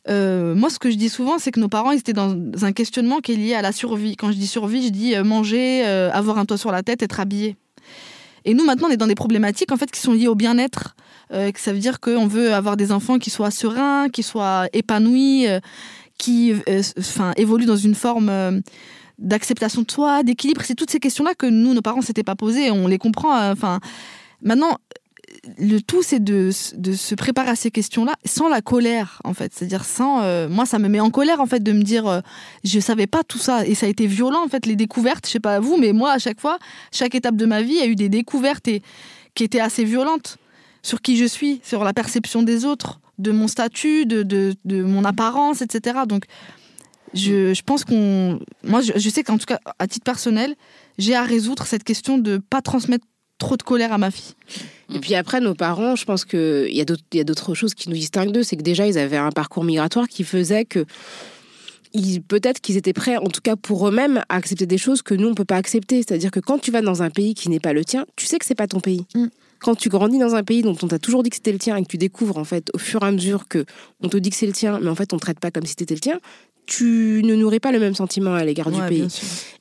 [0.07, 3.33] moi, ce que je dis souvent, c'est que nos parents, étaient dans un questionnement qui
[3.33, 4.17] est lié à la survie.
[4.17, 7.57] Quand je dis survie, je dis manger, avoir un toit sur la tête, être habillé.
[8.45, 10.95] Et nous, maintenant, on est dans des problématiques en fait qui sont liées au bien-être.
[11.33, 15.47] Euh, ça veut dire qu'on veut avoir des enfants qui soient sereins, qui soient épanouis,
[15.47, 15.61] euh,
[16.19, 18.61] qui euh, enfin, évoluent dans une forme
[19.19, 20.63] d'acceptation de soi, d'équilibre.
[20.65, 22.71] C'est toutes ces questions-là que nous, nos parents, s'étaient pas posées.
[22.71, 23.51] On les comprend.
[23.51, 23.81] Enfin,
[24.43, 24.79] maintenant,
[25.59, 29.53] le tout, c'est de, se préparer à ces questions-là sans la colère, en fait.
[29.55, 30.23] C'est-à-dire sans.
[30.23, 32.21] Euh, moi, ça me met en colère, en fait, de me dire, euh,
[32.65, 33.67] je savais pas tout ça.
[33.67, 35.27] Et ça a été violent, en fait, les découvertes.
[35.27, 36.59] Je sais pas vous, mais moi, à chaque fois,
[36.93, 38.83] chaque étape de ma vie, a eu des découvertes et,
[39.35, 40.39] qui étaient assez violentes
[40.83, 45.05] sur qui je suis, sur la perception des autres, de mon statut, de, de, mon
[45.05, 46.01] apparence, etc.
[46.07, 46.25] Donc,
[47.15, 48.41] je, je pense qu'on.
[48.63, 50.55] Moi, je, je sais qu'en tout cas, à titre personnel,
[50.99, 53.07] j'ai à résoudre cette question de pas transmettre
[53.39, 54.35] trop de colère à ma fille.
[54.93, 58.33] Et puis après, nos parents, je pense qu'il y a d'autres choses qui nous distinguent
[58.33, 58.43] d'eux.
[58.43, 60.85] C'est que déjà, ils avaient un parcours migratoire qui faisait que
[62.29, 65.27] peut-être qu'ils étaient prêts, en tout cas pour eux-mêmes, à accepter des choses que nous,
[65.27, 65.99] on ne peut pas accepter.
[65.99, 68.39] C'est-à-dire que quand tu vas dans un pays qui n'est pas le tien, tu sais
[68.39, 69.07] que c'est pas ton pays.
[69.15, 69.27] Mm.
[69.61, 71.77] Quand tu grandis dans un pays dont on t'a toujours dit que c'était le tien
[71.77, 73.65] et que tu découvres, en fait, au fur et à mesure que
[74.01, 75.65] on te dit que c'est le tien, mais en fait, on ne traite pas comme
[75.65, 76.21] si c'était le tien,
[76.67, 79.07] tu ne nourris pas le même sentiment à l'égard du pays.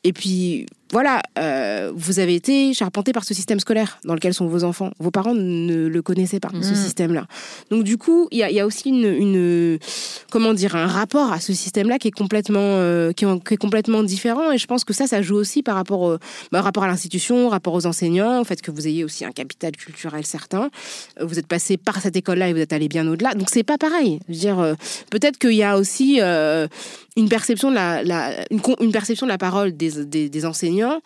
[0.03, 4.45] Et puis, voilà, euh, vous avez été charpenté par ce système scolaire dans lequel sont
[4.45, 4.91] vos enfants.
[4.99, 6.75] Vos parents ne le connaissaient pas, ce mm.
[6.75, 7.25] système-là.
[7.71, 9.79] Donc du coup, il y a, aussi une,
[10.29, 14.51] comment dire, un rapport à ce système-là qui est complètement, euh, qui, est, complètement différent.
[14.51, 16.19] Et je pense que ça, ça joue aussi par rapport,
[16.51, 19.71] bah, rapport à l'institution, rapport aux enseignants, au fait que vous ayez aussi un capital
[19.71, 20.69] culturel certain.
[21.19, 23.33] Euh, vous êtes passé par cette école-là et vous êtes allé bien au-delà.
[23.33, 24.19] Donc c'est pas pareil.
[24.29, 24.75] Je veux dire,
[25.09, 26.19] peut-être qu'il y a aussi
[27.15, 31.01] une perception de la, une, perception de la parole des, des enseignants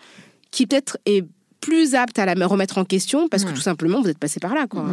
[0.52, 1.26] qui peut-être est
[1.60, 4.54] plus apte à la remettre en question parce que tout simplement vous êtes passé par
[4.54, 4.68] là.
[4.68, 4.86] Quoi.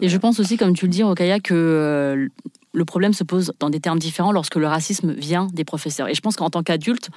[0.00, 2.28] Et je pense aussi, comme tu le dis, Rokaya, que euh,
[2.72, 6.08] le problème se pose dans des termes différents lorsque le racisme vient des professeurs.
[6.08, 7.10] Et je pense qu'en tant qu'adulte,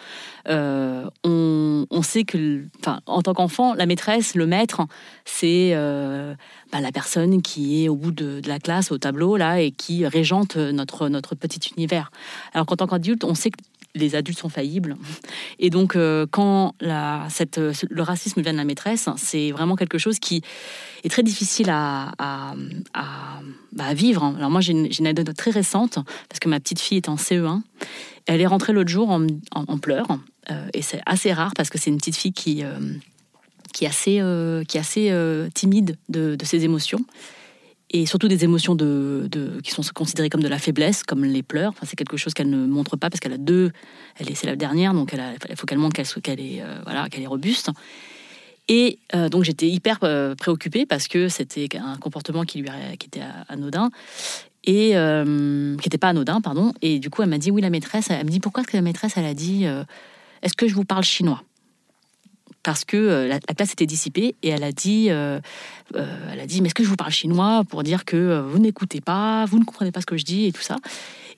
[0.48, 4.82] euh, on, sait que, enfin, en tant qu'enfant, la maîtresse, le maître,
[5.26, 6.34] c'est euh,
[6.72, 9.72] bah, la personne qui est au bout de, de, la classe, au tableau, là, et
[9.72, 12.12] qui régente notre, notre petit univers.
[12.54, 13.58] Alors qu'en tant qu'adulte, on sait que
[13.96, 14.96] les adultes sont faillibles.
[15.58, 20.42] Et donc, euh, quand le racisme vient de la maîtresse, c'est vraiment quelque chose qui
[21.04, 22.12] est très difficile à,
[23.74, 24.34] bah, vivre.
[24.38, 27.62] Alors moi, j'ai une, anecdote très récente, parce que ma petite fille est en CE1.
[28.26, 30.20] Elle est rentrée l'autre jour en, pleurs.
[30.52, 32.80] Euh, et c'est assez rare, parce que c'est une petite fille qui, euh,
[33.74, 34.22] qui est assez,
[34.68, 37.00] qui est assez timide de, de ses émotions
[37.92, 39.28] et surtout des émotions de,
[39.64, 41.72] qui sont considérées comme de la faiblesse, comme les pleurs.
[41.72, 43.72] Enfin, c'est quelque chose qu'elle ne montre pas parce qu'elle a deux.
[44.18, 45.16] Elle est, c'est la dernière, donc
[45.50, 47.72] il faut qu'elle montre qu'elle, qu'elle est, euh, voilà, qu'elle est robuste.
[48.68, 53.08] Et euh, donc j'étais hyper euh, préoccupée parce que c'était un comportement qui lui qui
[53.08, 53.90] était anodin
[54.66, 56.74] et qui n'était pas anodin, pardon.
[56.84, 58.12] Et du coup, elle m'a dit oui, la maîtresse.
[58.12, 59.66] Elle me dit pourquoi est-ce que la maîtresse, elle a dit
[60.44, 61.44] est-ce que je vous parle chinois?
[62.64, 65.40] Parce que euh, la, classe était dissipée et elle a dit, euh,
[65.96, 68.60] euh, elle a dit, mais est-ce que je vous parle chinois pour dire que vous
[68.60, 70.76] n'écoutez pas, vous ne comprenez pas ce que je dis et tout ça.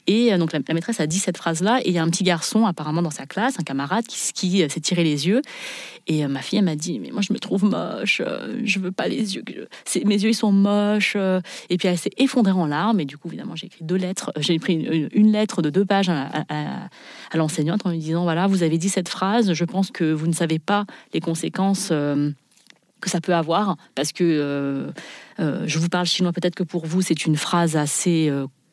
[0.07, 1.79] Et donc la, maîtresse a dit cette phrase-là.
[1.83, 4.69] Et il y a un petit garçon apparemment dans sa classe, un camarade qui, qui
[4.69, 5.41] s'est tiré les yeux.
[6.07, 8.21] Et ma fille elle m'a dit mais moi je me trouve moche,
[8.63, 9.43] je veux pas les yeux,
[10.03, 11.15] mes yeux ils sont moches
[11.69, 12.99] et puis elle s'est effondrée en larmes.
[12.99, 16.09] Et du coup évidemment j'ai écrit deux lettres, j'ai pris une, lettre de deux pages
[16.09, 20.11] à, à l'enseignante en lui disant voilà vous avez dit cette phrase, je pense que
[20.11, 22.31] vous ne savez pas les conséquences euh,
[22.99, 24.91] que ça peut avoir, parce que euh,
[25.39, 28.31] euh, je vous parle chinois, peut-être que pour vous c'est une phrase assez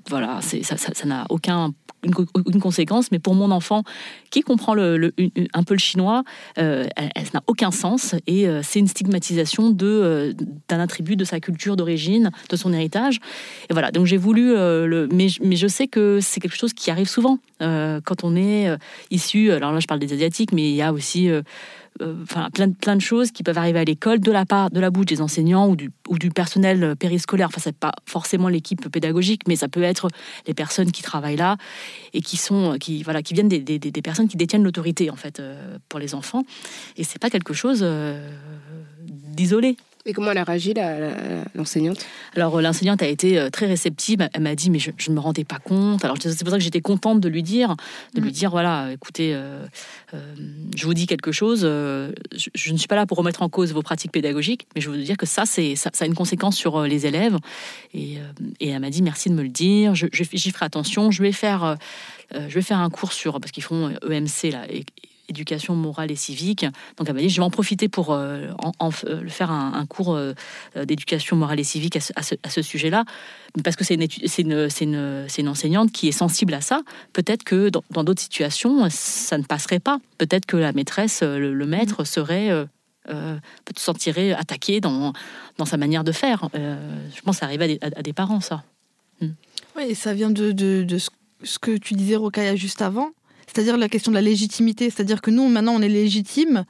[0.09, 1.73] voilà, ça n'a aucun
[2.05, 3.83] une, conséquence, mais pour mon enfant
[4.31, 6.23] qui comprend un peu le chinois,
[6.59, 10.35] euh, elle, n'a aucun sens et c'est une stigmatisation de
[10.69, 13.19] d'un attribut de sa culture d'origine, de son héritage.
[13.69, 16.91] Et voilà, donc j'ai voulu le, mais, mais je sais que c'est quelque chose qui
[16.93, 18.69] arrive souvent quand on est
[19.11, 19.51] issu.
[19.51, 21.43] Alors là, je parle des asiatiques, mais il y a aussi euh,
[22.23, 24.91] enfin, plein, plein de choses qui peuvent arriver à l'école de la part de la
[24.91, 27.49] bouche des enseignants ou du, ou du personnel euh, périscolaire.
[27.49, 30.09] Enfin, c'est pas forcément l'équipe pédagogique, mais ça peut être
[30.47, 31.57] les personnes qui travaillent là
[32.13, 35.11] et qui sont, euh, qui voilà, qui viennent des, des, des personnes qui détiennent l'autorité
[35.11, 35.43] en fait
[35.89, 36.45] pour les enfants.
[36.97, 37.85] Et c'est pas quelque chose
[39.05, 39.77] d'isolé.
[40.09, 40.73] Et comment elle a réagi,
[41.55, 42.07] l'enseignante?
[42.35, 44.27] Alors, euh, l'enseignante a été euh, très réceptive.
[44.33, 46.03] Elle m'a dit, mais je ne me rendais pas compte.
[46.03, 47.77] Alors, c'est pour ça que j'étais contente de lui dire,
[48.15, 48.33] de lui mm.
[48.33, 49.67] dire, voilà, écoutez, euh,
[50.75, 51.61] je vous dis quelque chose.
[51.61, 54.97] je, ne suis pas là pour remettre en cause vos pratiques pédagogiques, mais je veux
[54.97, 57.37] dire que ça, c'est, ça, a une conséquence sur les élèves.
[57.93, 58.17] Et,
[58.61, 59.95] elle m'a dit, merci de me le dire.
[59.95, 61.11] Je, j'y ferai attention.
[61.11, 61.77] Je vais faire,
[62.33, 64.87] je vais faire un cours sur, parce qu'ils font EMC, là, et,
[65.29, 66.65] éducation morale et civique.
[66.97, 70.15] Donc elle m'a dit, je vais en profiter pour euh, en, euh, faire un, cours
[70.15, 70.35] euh,
[70.85, 73.05] d'éducation morale et civique à ce, sujet-là,
[73.63, 76.83] parce que c'est une, une, une, une, enseignante qui est sensible à ça.
[77.13, 79.99] Peut-être que dans d'autres situations, ça ne passerait pas.
[80.19, 82.67] Peut-être que la maîtresse, le, maître serait...
[83.05, 85.13] peut se sentirait attaqué dans,
[85.57, 86.49] dans sa manière de faire.
[86.55, 88.65] je pense que ça arrive à des, parents, ça.
[89.21, 89.33] Hmm.
[89.77, 93.11] Oui, ça vient de, de, de, ce que tu disais, Rokaya, juste avant
[93.49, 94.91] c'est-à-dire la question de la légitimité.
[94.91, 96.65] C'est-à-dire que nous, maintenant, on est légitime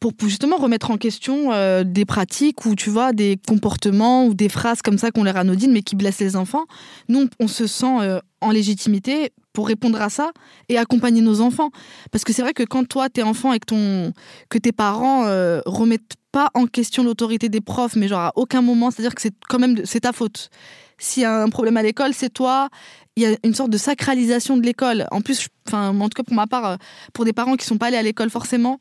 [0.00, 4.48] pour justement remettre en question euh, des pratiques ou tu vois des comportements ou des
[4.48, 6.66] phrases comme ça qu'on les anodines mais qui blessent les enfants.
[7.08, 10.32] Nous, on se sent euh, en légitimité pour répondre à ça
[10.68, 11.70] et accompagner nos enfants.
[12.12, 14.12] Parce que c'est vrai que quand toi, t'es enfant et que, ton,
[14.50, 18.60] que tes parents euh, remettent pas en question l'autorité des profs, mais genre à aucun
[18.60, 20.50] moment, c'est-à-dire que c'est quand même c'est ta faute.
[20.98, 22.68] S'il y a un problème à l'école, c'est toi
[23.16, 25.06] il y a une sorte de sacralisation de l'école.
[25.10, 26.76] En plus, enfin, en tout cas pour ma part, euh,
[27.14, 28.78] pour des parents qui sont pas allés à l'école forcément,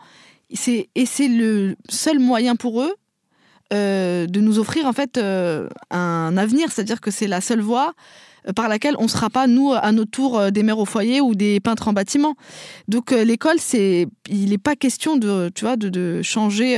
[0.53, 2.93] c'est et c'est le seul moyen pour eux
[3.73, 6.71] euh, de nous offrir en fait euh, un avenir.
[6.71, 7.93] C'est-à-dire que c'est la seule voie
[8.55, 11.33] par laquelle on ne sera pas, nous, à notre tour, des mères au foyer ou
[11.33, 12.35] des peintres en bâtiment.
[12.87, 16.77] Donc l'école, c'est, il n'est pas question de, tu vois, de, changer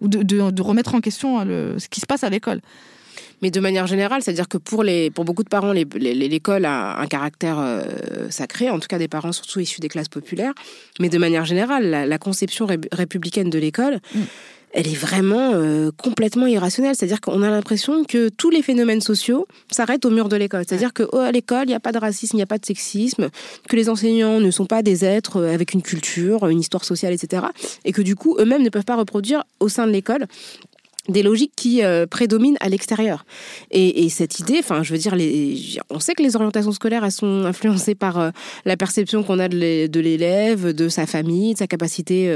[0.00, 2.62] ou de, remettre en question ce qui se passe à l'école
[3.44, 7.06] mais de manière générale, c'est-à-dire que pour, les, pour beaucoup de parents, l'école a un
[7.06, 7.82] caractère euh,
[8.30, 10.54] sacré, en tout cas des parents surtout issus des classes populaires,
[10.98, 14.20] mais de manière générale, la, conception républicaine de l'école, mm.
[14.72, 16.94] elle est vraiment euh, complètement irrationnelle.
[16.96, 20.64] C'est-à-dire qu'on a l'impression que tous les phénomènes sociaux s'arrêtent au mur de l'école.
[20.66, 22.64] C'est-à-dire qu'à oh, l'école, il n'y a pas de racisme, il n'y a pas de
[22.64, 23.28] sexisme,
[23.68, 27.12] que les enseignants ne sont pas des êtres euh, avec une culture, une histoire sociale,
[27.12, 27.42] etc.
[27.84, 30.28] Et que du coup, eux-mêmes ne peuvent pas reproduire au sein de l'école
[31.08, 33.26] des logiques qui euh, prédominent à l'extérieur.
[33.70, 37.12] Et, cette idée, enfin, je veux dire, les, on sait que les orientations scolaires, elles
[37.12, 38.30] sont influencées par euh,
[38.64, 42.28] la perception qu'on a de l'élève, de sa famille, de sa capacité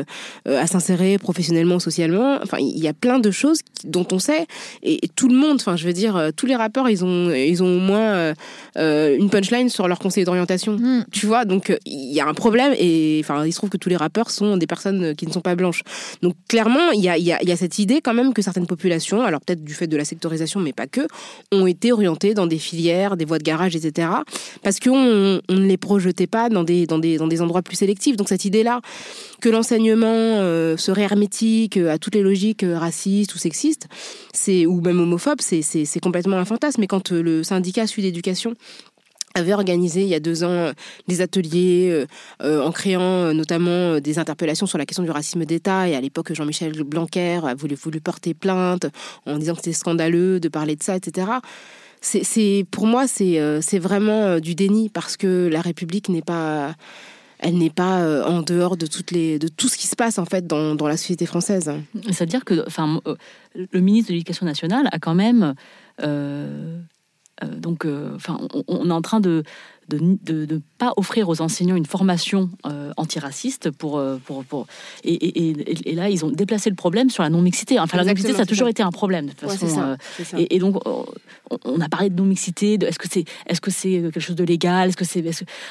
[0.46, 2.38] euh, à s'insérer professionnellement, socialement.
[2.42, 4.46] Enfin, il y a plein de choses dont on sait.
[4.82, 7.76] Et, tout le monde, enfin, je veux dire, tous les rappeurs, ils ont, ils ont
[7.76, 8.34] au moins
[8.76, 10.76] une punchline sur leur conseiller d'orientation.
[10.76, 11.04] Hmm.
[11.12, 12.74] Tu vois, donc il y a un problème.
[12.78, 15.40] Et enfin, il se trouve que tous les rappeurs sont des personnes qui ne sont
[15.40, 15.82] pas blanches.
[16.22, 18.57] Donc clairement, il y a, y, a, y a cette idée quand même que certaines
[18.66, 21.06] populations, alors peut-être du fait de la sectorisation, mais pas que,
[21.52, 24.08] ont été orientées dans des filières, des voies de garage, etc.
[24.62, 26.86] Parce qu'on on ne les projetait pas dans des,
[27.40, 28.16] endroits plus sélectifs.
[28.16, 28.80] Donc cette idée-là,
[29.40, 33.86] que l'enseignement euh, serait hermétique à toutes les logiques euh, racistes ou sexistes,
[34.48, 36.80] ou même homophobes, c'est complètement un fantasme.
[36.80, 38.54] Mais quand euh, le syndicat Sud Éducation
[39.38, 40.72] avait organisé il y a deux ans euh,
[41.06, 42.06] des ateliers euh,
[42.42, 45.88] euh, en créant notamment des interpellations sur la question du racisme d'État.
[45.88, 48.86] Et à l'époque, Jean-Michel Blanquer a voulu, porter plainte
[49.26, 51.28] en disant que c'était scandaleux de parler de ça, etc.
[52.00, 56.74] C'est, pour moi, c'est, vraiment du déni parce que la République n'est pas
[57.40, 60.24] elle n'est pas en dehors de toutes les de tout ce qui se passe en
[60.24, 61.72] fait dans, dans la société française.
[62.06, 63.00] C'est-à-dire que enfin
[63.54, 65.54] le ministre de l'Éducation nationale a quand même
[67.46, 69.44] donc, euh, enfin, on, est en train de
[69.88, 74.66] de ne pas offrir aux enseignants une formation euh, antiraciste pour, euh, pour, pour
[75.02, 77.80] et, et, et, là ils ont déplacé le problème sur la non mixité.
[77.80, 79.80] Enfin la non mixité ça a toujours été un problème de toute façon.
[79.80, 79.96] Euh,
[80.36, 80.76] et, donc
[81.64, 82.78] on a parlé de non mixité.
[82.82, 85.24] Est-ce que c'est est-ce que c'est quelque chose de légal Est-ce que c'est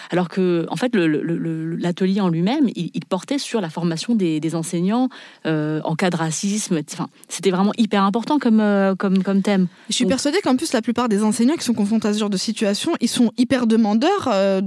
[0.10, 5.10] alors que en fait l'atelier en lui-même il, portait sur la formation des, des enseignants
[5.46, 6.82] en cas de racisme.
[6.92, 8.64] Enfin c'était vraiment hyper important comme
[8.98, 9.68] comme comme thème.
[9.90, 12.30] Je suis persuadée qu'en plus la plupart des enseignants qui sont confrontés à ce genre
[12.30, 14.62] de situation ils sont hyper demandeurs euh,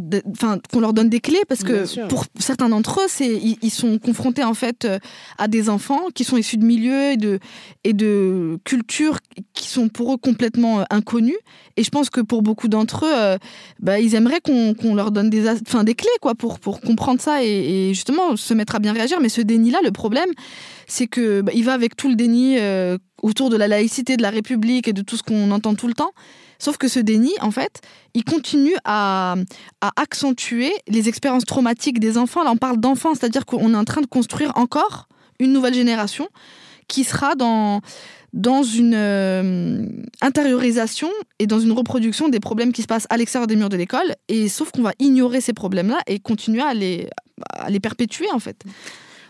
[0.72, 4.44] qu'on leur donne des clés parce que pour certains d'entre eux, c'est ils, sont confrontés
[4.44, 4.98] en fait euh,
[5.38, 7.38] à des enfants qui sont issus de milieux et de
[7.84, 9.18] et de cultures
[9.52, 11.36] qui sont pour eux complètement euh, inconnus.
[11.76, 13.38] Et je pense que pour beaucoup d'entre eux,
[13.78, 17.42] bah, ils aimeraient qu'on leur donne des enfin des clés quoi pour pour comprendre ça
[17.42, 19.18] et, justement se mettre à bien réagir.
[19.20, 20.30] Mais ce déni là, le problème,
[20.86, 22.58] c'est que bah, il va avec tout le déni
[23.22, 25.94] autour de la laïcité, de la République et de tout ce qu'on entend tout le
[25.94, 26.12] temps.
[26.60, 27.80] Sauf que ce déni, en fait,
[28.14, 29.34] il continue à,
[29.96, 32.44] accentuer les expériences traumatiques des enfants.
[32.44, 36.28] Là, on parle d'enfants, c'est-à-dire qu'on est en train de construire encore une nouvelle génération
[36.86, 37.80] qui sera dans,
[38.34, 39.86] dans une euh,
[40.20, 43.78] intériorisation et dans une reproduction des problèmes qui se passent à l'extérieur des murs de
[43.78, 44.14] l'école.
[44.28, 47.08] Et sauf qu'on va ignorer ces problèmes-là et continuer à les,
[47.48, 48.64] à les perpétuer, en fait.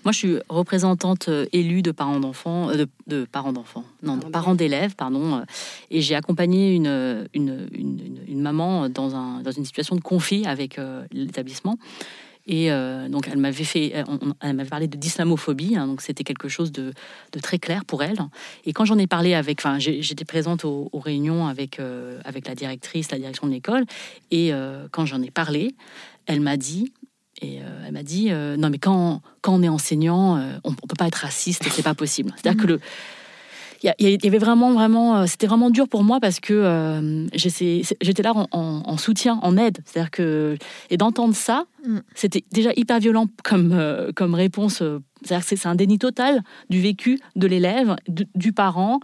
[0.05, 4.25] Moi, je suis représentante euh, élue de parents d'enfants, euh, de, parents d'enfants, non, de
[4.27, 5.37] parents d'élèves, pardon.
[5.37, 5.45] euh,
[5.91, 10.47] Et j'ai accompagné une, une, une, une maman dans, un, dans une situation de conflit
[10.47, 11.77] avec euh, l'établissement.
[12.47, 13.93] Et euh, donc, elle m'avait fait,
[14.41, 16.95] elle m'avait parlé de d'islamophobie, hein, donc c'était quelque chose de,
[17.33, 18.19] de très clair pour elle.
[18.65, 22.49] Et quand j'en ai parlé avec, enfin, j'étais présente aux, aux réunions avec euh, avec
[22.49, 23.85] la directrice, la direction de l'école,
[24.31, 25.75] et euh, quand j'en ai parlé,
[26.27, 26.93] elle m'a dit.
[27.43, 30.71] Et euh, elle m'a dit euh, non mais quand, quand on est enseignant, euh, on,
[30.71, 32.33] on peut pas être raciste, c'est pas possible.
[32.37, 32.81] C'est-à-dire que le
[33.83, 38.47] il y avait vraiment, vraiment, c'était vraiment dur pour moi parce que j'étais là en,
[38.53, 39.79] en- en soutien, en aide.
[39.87, 40.59] C'est-à-dire que
[40.91, 42.01] et d'entendre ça, Mm.
[42.15, 43.75] c'était déjà hyper violent comme
[44.15, 44.83] comme réponse.
[45.23, 47.97] C'est-à-dire que c'est un déni total du vécu de l'élève,
[48.35, 49.01] du parent.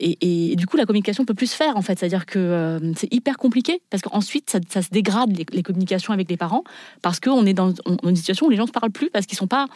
[0.00, 1.98] Et, du coup, la communication peut plus se faire, en fait.
[1.98, 6.36] C'est-à-dire que euh, c'est hyper compliqué, parce qu'ensuite, ça, se dégrade, les, communications avec les
[6.36, 6.64] parents,
[7.02, 7.72] parce qu'on est dans,
[8.04, 9.66] une situation où les gens ne se parlent plus, parce qu'ils sont pas...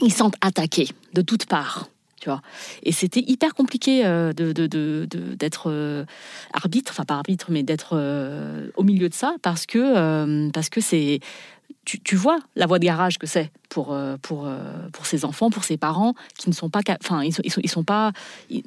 [0.00, 1.88] Ils sentent attaqués de toutes parts.
[2.20, 2.40] Tu vois.
[2.82, 6.04] Et c'était hyper compliqué euh, d'être euh,
[6.52, 7.94] arbitre, enfin pas arbitre, mais d'être
[8.76, 11.20] au milieu de ça, parce que parce c'est
[11.84, 14.58] tu vois la voie de garage que c'est pour euh, pour euh,
[14.92, 17.60] pour ces enfants, pour ces parents qui ne sont pas, enfin ils sont, ils sont
[17.62, 18.12] ils sont pas
[18.50, 18.62] ils-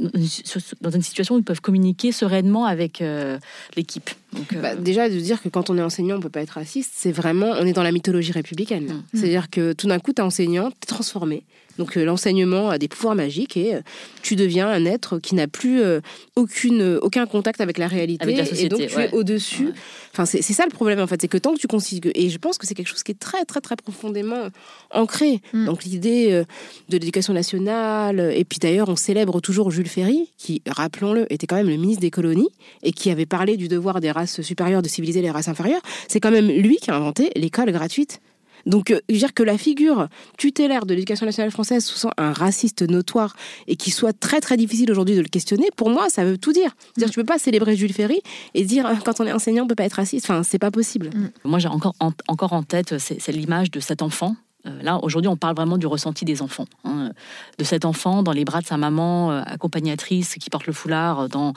[0.82, 3.38] dans une situation où ils peuvent communiquer sereinement avec euh,
[3.76, 4.10] l'équipe.
[4.34, 6.52] Donc, euh, Bah, déjà, de dire que quand on est enseignant, on peut pas être
[6.52, 8.86] raciste, c'est vraiment, on est dans la mythologie républicaine.
[8.86, 9.04] Mm.
[9.14, 11.44] C'est-à-dire que tout d'un coup, tu es enseignant, tu es transformé.
[11.78, 13.82] Donc euh, l'enseignement a des pouvoirs magiques et euh,
[14.22, 16.02] tu deviens un être qui n'a plus euh,
[16.36, 18.24] aucune, aucun contact avec la réalité.
[18.24, 19.06] Avec la et société, donc tu ouais.
[19.08, 19.68] es au-dessus.
[19.68, 19.74] Ouais.
[20.12, 22.12] Enfin, c'est c'est ça le problème en fait, c'est que tant que tu considères...
[22.14, 24.50] Et je pense que c'est quelque chose qui est très, très, très profondément
[24.94, 25.42] ancré.
[25.54, 25.66] Mm.
[25.66, 26.44] Donc l'idée euh,
[26.90, 31.48] de l'éducation nationale, euh, et puis d'ailleurs on célèbre toujours Jules Ferry, qui, rappelons-le, était
[31.48, 32.50] quand même le ministre des colonies,
[32.84, 35.82] et qui avait parlé du devoir des races supérieures de civiliser les races inférieures.
[36.08, 38.20] C'est quand même lui qui a inventé l'école gratuite.
[38.66, 42.34] Donc, euh, je veux dire que la figure tutélaire de l'éducation nationale française soit un
[42.34, 43.36] raciste notoire
[43.68, 46.54] et qu'il soit très très difficile aujourd'hui de le questionner, pour moi, ça veut tout
[46.54, 46.72] dire.
[46.94, 48.22] C'est-à-dire, tu peux pas célébrer Jules Ferry
[48.54, 50.26] et dire quand on est enseignant, on peut pas être raciste.
[50.30, 51.10] Enfin, c'est pas possible.
[51.44, 54.36] Moi, j'ai encore en, encore en tête, c'est l'image de cet enfant.
[54.68, 56.66] Euh, là, aujourd'hui, on parle vraiment du ressenti des enfants.
[56.84, 57.12] hein.
[57.58, 61.30] De cet enfant dans les bras de sa maman euh, accompagnatrice qui porte le foulard
[61.30, 61.54] dans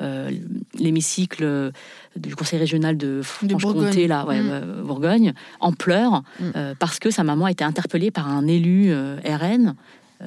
[0.00, 0.30] euh,
[0.78, 1.72] l'hémicycle
[2.16, 4.06] du conseil régional de Franche-Comté, Bourgogne.
[4.06, 4.82] là, ouais, Mm.
[4.84, 6.44] Bourgogne, en pleurs, Mm.
[6.56, 9.74] euh, parce que sa maman a été interpellée par un élu euh, RN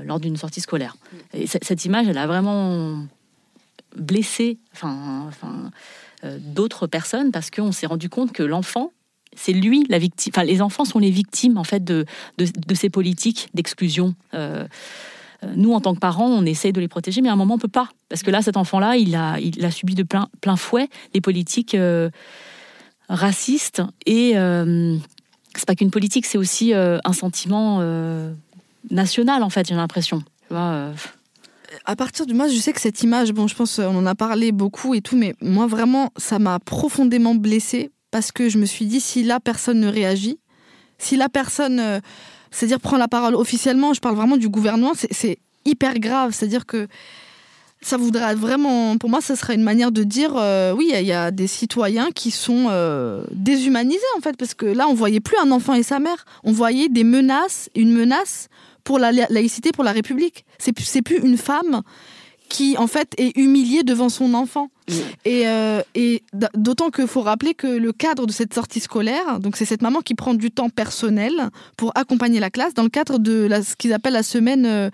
[0.03, 0.95] lors d'une sortie scolaire.
[1.33, 2.99] Et cette image, elle a vraiment
[3.95, 5.71] blessé enfin, enfin,
[6.39, 8.91] d'autres personnes parce qu'on s'est rendu compte que l'enfant,
[9.37, 10.31] c'est lui la victime.
[10.35, 12.05] Enfin, les enfants sont les victimes en fait de,
[12.37, 14.15] de, ces politiques d'exclusion.
[14.33, 14.67] Euh,
[15.43, 17.55] euh, nous, en tant que parents, on essaye de les protéger, mais à un moment,
[17.55, 17.89] on peut pas.
[18.09, 21.21] Parce que là, cet enfant-là, il a, il a subi de plein, plein fouet les
[21.21, 22.09] politiques euh,
[23.07, 23.83] racistes.
[24.05, 24.97] Et euh,
[25.55, 27.81] c'est pas qu'une politique, c'est aussi un sentiment
[28.91, 30.23] national, en fait, j'ai l'impression.
[31.85, 34.15] À partir du moi je sais que cette image bon je pense on en a
[34.15, 38.65] parlé beaucoup et tout mais moi vraiment ça m'a profondément blessée parce que je me
[38.65, 40.39] suis dit si là personne ne réagit
[40.97, 41.99] si la personne euh,
[42.51, 46.87] c'est-à-dire prend la parole officiellement je parle vraiment du gouvernement c'est- hyper grave c'est-à-dire que
[47.81, 51.11] ça voudrait vraiment pour moi ça serait une manière de dire euh, oui il y
[51.11, 55.37] a des citoyens qui sont euh, déshumanisés en fait parce que là on voyait plus
[55.43, 58.47] un enfant et sa mère on voyait des menaces une menace
[58.85, 60.45] pour la la- laïcité, pour la République.
[60.59, 61.81] C'est plus- plus une femme
[62.49, 64.69] qui, en fait, est humiliée devant son enfant.
[65.25, 69.57] Et, euh, et d'autant qu'il faut rappeler que le cadre de cette sortie scolaire, donc
[69.57, 73.19] c'est cette maman qui prend du temps personnel pour accompagner la classe dans le cadre
[73.19, 74.89] de la, ce qu'ils appellent la semaine euh,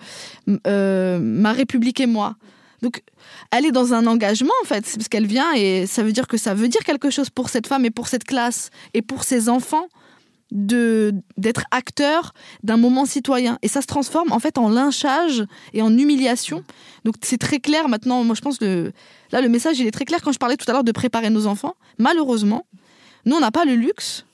[0.65, 2.35] euh, Ma République et moi.
[2.81, 3.03] Donc,
[3.51, 6.27] elle est dans un engagement, en fait, c'est parce qu'elle vient et ça veut dire
[6.27, 9.23] que ça veut dire quelque chose pour cette femme et pour cette classe et pour
[9.23, 9.87] ses enfants
[10.53, 13.57] de d'être acteur d'un moment citoyen.
[13.63, 16.63] Et ça se transforme en fait en lynchage et en humiliation.
[17.03, 18.23] Donc c'est très clair maintenant.
[18.23, 18.93] Moi je pense que
[19.31, 21.29] là le message il est très clair quand je parlais tout à l'heure de préparer
[21.31, 21.75] nos enfants.
[21.97, 22.65] Malheureusement,
[23.25, 24.25] nous on n'a pas le luxe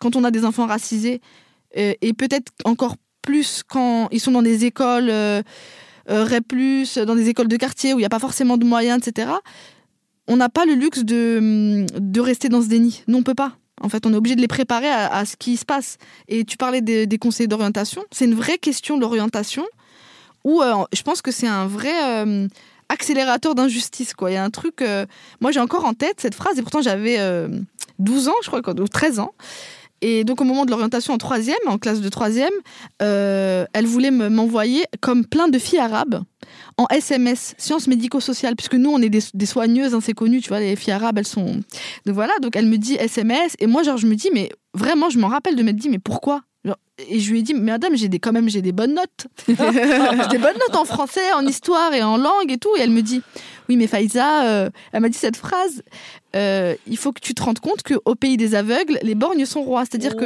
[0.00, 1.20] quand on a des enfants racisés
[1.76, 5.42] euh, et peut-être encore plus quand ils sont dans des écoles euh,
[6.08, 6.54] euh, REP+,
[7.04, 9.32] dans des écoles de quartier où il n'y a pas forcément de moyens, etc.
[10.28, 13.02] On n'a pas le luxe de, de rester dans ce déni.
[13.08, 13.56] Nous, on peut pas.
[13.84, 15.98] En fait, on est obligé de les préparer à, ce qui se passe.
[16.28, 18.02] Et tu parlais des, des conseils d'orientation.
[18.10, 19.64] C'est une vraie question d'orientation
[20.44, 22.48] où euh, je pense que c'est un vrai euh,
[22.88, 24.12] accélérateur d'injustice.
[24.26, 24.82] Il y a un truc.
[24.82, 25.06] euh,
[25.40, 27.48] moi, j'ai encore en tête cette phrase, et pourtant j'avais euh,
[27.98, 29.32] 12 ans, je crois, ou 13 ans.
[30.00, 32.52] Et donc, au moment de l'orientation en troisième, en classe de troisième,
[33.00, 36.22] elle voulait me- m'envoyer, comme plein de filles arabes,
[36.76, 40.76] en SMS, sciences médico-sociales, puisque nous, on est des, soigneuses, c'est connu, tu vois, les
[40.76, 41.60] filles arabes, elles sont...
[42.06, 45.10] Donc voilà, donc elle me dit SMS, et moi, genre, je me dis, mais vraiment,
[45.10, 46.42] je m'en rappelle de m'être dit, mais pourquoi?
[46.98, 49.26] Et je lui ai dit, madame, j'ai quand même, j'ai des bonnes notes.
[49.48, 52.70] j'ai des bonnes notes en français, en histoire et en langue et tout.
[52.76, 53.20] Et elle me dit,
[53.68, 55.82] oui, mais Faïza, euh, elle m'a dit cette phrase,
[56.36, 59.62] euh, il faut que tu te rendes compte qu'au pays des aveugles, les borgnes sont
[59.62, 59.82] rois.
[59.82, 60.24] C'est-à-dire que...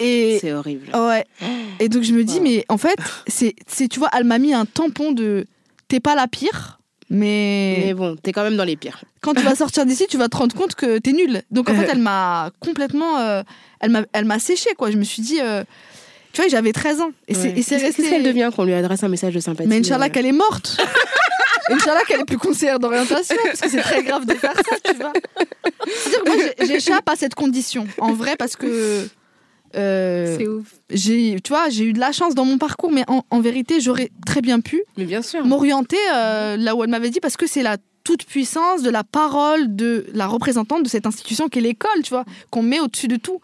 [0.00, 0.90] Et, C'est horrible.
[0.94, 1.24] Ouais.
[1.80, 2.96] Et donc je me dis, mais en fait,
[3.26, 3.54] c'est,
[3.90, 5.46] tu vois, elle m'a mis un tampon de
[5.88, 6.78] t'es pas la pire,
[7.10, 9.04] mais, Mais bon, t'es quand même dans les pires.
[9.20, 11.42] quand tu vas sortir d'ici, tu vas te rendre compte que t'es nul.
[11.50, 13.18] Donc en fait, elle m'a complètement.
[13.18, 13.42] euh,
[13.80, 14.90] elle, m'a, elle m'a séché, quoi.
[14.90, 15.38] Je me suis dit.
[15.40, 15.64] euh,
[16.32, 17.10] tu vois, j'avais 13 ans.
[17.28, 17.54] Et c'est, Ouais.
[17.62, 20.32] Qu'est-ce qu'elle devient qu'on lui adresse un message de sympathie Mais Inch'Allah euh, qu'elle est
[20.32, 20.78] morte.
[21.70, 24.94] Inch'Allah qu'elle est plus conseillère d'orientation, parce que c'est très grave de faire ça, tu
[24.96, 25.12] vois.
[25.86, 29.06] C'est-à-dire que moi, j'échappe à cette condition, en vrai, parce que.
[29.76, 30.74] Euh, C'est ouf.
[30.90, 33.80] j'ai, tu vois, j'ai eu de la chance dans mon parcours, mais en, en vérité,
[33.80, 35.44] j'aurais très bien pu Mais bien sûr.
[35.44, 39.02] m'orienter euh, là où elle m'avait dit, parce que c'est la toute puissance de la
[39.02, 43.16] parole de la représentante de cette institution qu'est l'école, tu vois, qu'on met au-dessus de
[43.16, 43.40] tout.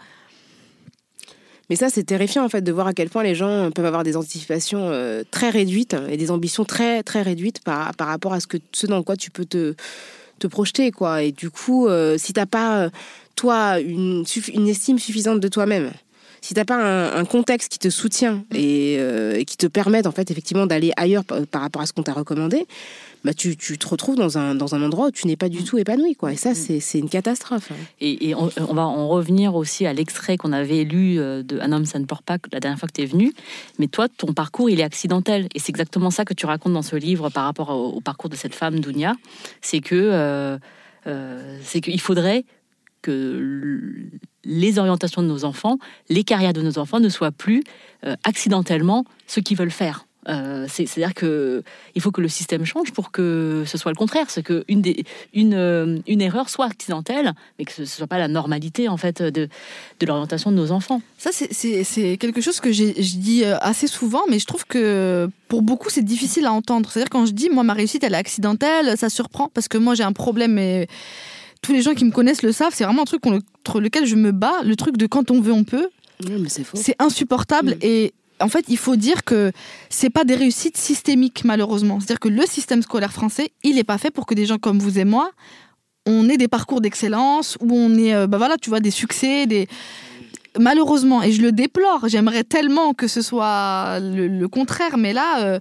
[1.71, 4.03] Mais ça, c'est terrifiant en fait de voir à quel point les gens peuvent avoir
[4.03, 8.41] des anticipations euh, très réduites et des ambitions très très réduites par, par rapport à
[8.41, 9.75] ce que ce dans quoi tu peux te
[10.41, 11.23] te projeter quoi.
[11.23, 12.91] Et du coup, euh, si t'as pas euh,
[13.37, 14.25] toi une
[14.67, 15.93] estime suffisante de toi-même,
[16.41, 20.07] si t'as pas un, un contexte qui te soutient et, euh, et qui te permette
[20.07, 22.67] en fait effectivement d'aller ailleurs par, par rapport à ce qu'on t'a recommandé,
[23.23, 25.63] bah tu, tu te retrouves dans un dans un endroit où tu n'es pas du
[25.63, 26.33] tout épanoui quoi.
[26.33, 27.71] Et ça, c'est c'est une catastrophe.
[27.71, 27.77] hein.
[28.01, 31.61] Et, et on, on va en revenir aussi à l'extrait qu'on avait lu euh, de
[31.61, 33.35] Un homme, ça ne pleure pas la dernière fois que tu es venu.
[33.79, 35.49] Mais toi, ton parcours, il est accidentel.
[35.55, 38.31] Et c'est exactement ça que tu racontes dans ce livre par rapport au, au parcours
[38.31, 39.15] de cette femme, Dounia.
[39.61, 40.59] C'est que euh,
[41.07, 42.45] euh, c'est qu'il faudrait
[43.03, 44.09] que
[44.51, 45.79] les orientations de nos enfants,
[46.09, 47.63] les carrières de nos enfants ne soient plus
[48.05, 50.07] euh, accidentellement ce qu'ils veulent faire.
[50.29, 51.63] Euh, c'est- C'est-à-dire que
[51.95, 54.27] il faut que le système change pour que ce soit le contraire.
[54.29, 58.89] C'est que une, euh, erreur soit accidentelle, mais que ce ne soit pas la normalité
[58.89, 59.49] en fait de,
[60.07, 61.01] l'orientation de nos enfants.
[61.17, 65.89] Ça, c'est- quelque chose que je dis assez souvent, mais je trouve que pour beaucoup,
[65.91, 66.91] c'est difficile à entendre.
[66.91, 69.95] C'est-à-dire, quand je dis, moi, ma réussite, elle est accidentelle, ça surprend, parce que moi,
[69.95, 70.87] j'ai un problème, et
[71.63, 74.17] tous les gens qui me connaissent le savent, c'est vraiment un truc contre lequel je
[74.17, 75.89] me bats, le truc de quand on veut, on peut.
[76.75, 77.79] C'est insupportable, Mm.
[77.83, 79.53] et en fait, il faut dire que
[79.91, 82.01] c'est pas des réussites systémiques, malheureusement.
[82.01, 84.79] C'est-à-dire que le système scolaire français, il n'est pas fait pour que des gens comme
[84.79, 85.31] vous et moi,
[86.07, 89.47] on ait des parcours d'excellence, où on est, euh, bah voilà, tu vois, des succès,
[89.47, 89.69] des
[90.59, 95.43] malheureusement, et je le déplore, j'aimerais tellement que ce soit le, le contraire, mais là,
[95.45, 95.61] euh,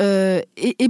[0.00, 0.88] euh, et, et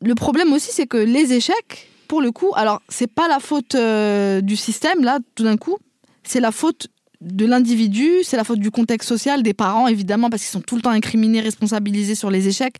[0.00, 3.74] le problème aussi, c'est que les échecs, pour le coup, alors c'est pas la faute
[3.74, 5.76] euh, du système, là, tout d'un coup,
[6.22, 6.88] c'est la faute
[7.20, 10.76] de l'individu, c'est la faute du contexte social, des parents, évidemment, parce qu'ils sont tout
[10.76, 12.76] le temps incriminés, responsabilisés sur les échecs.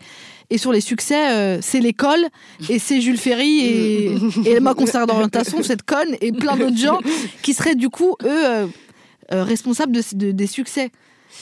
[0.51, 2.27] Et sur les succès, euh, c'est l'école,
[2.69, 4.15] et c'est Jules Ferry, et,
[4.47, 7.01] et ma conseillère d'orientation, cette conne, et plein d'autres gens
[7.43, 8.67] qui seraient du coup, eux, euh,
[9.33, 10.91] responsables de, de- des succès.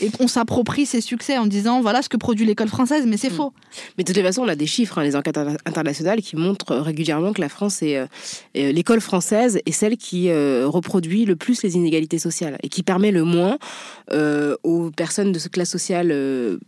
[0.03, 3.31] Et on s'approprie ces succès en disant voilà ce que produit l'école française, mais c'est
[3.31, 3.53] faux.
[3.97, 6.37] Mais de toutes les façons, on a des chiffres, hein, les enquêtes interna- internationales, qui
[6.37, 8.07] montrent euh, régulièrement que la France est euh,
[8.57, 12.83] euh, l'école française est celle qui euh, reproduit le plus les inégalités sociales et qui
[12.83, 13.59] permet le moins
[14.11, 16.13] euh, aux personnes de ce classe sociale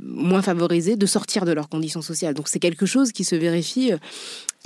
[0.01, 2.35] moins favorisées de sortir de leurs conditions sociales.
[2.35, 3.93] Donc c'est quelque chose qui se vérifie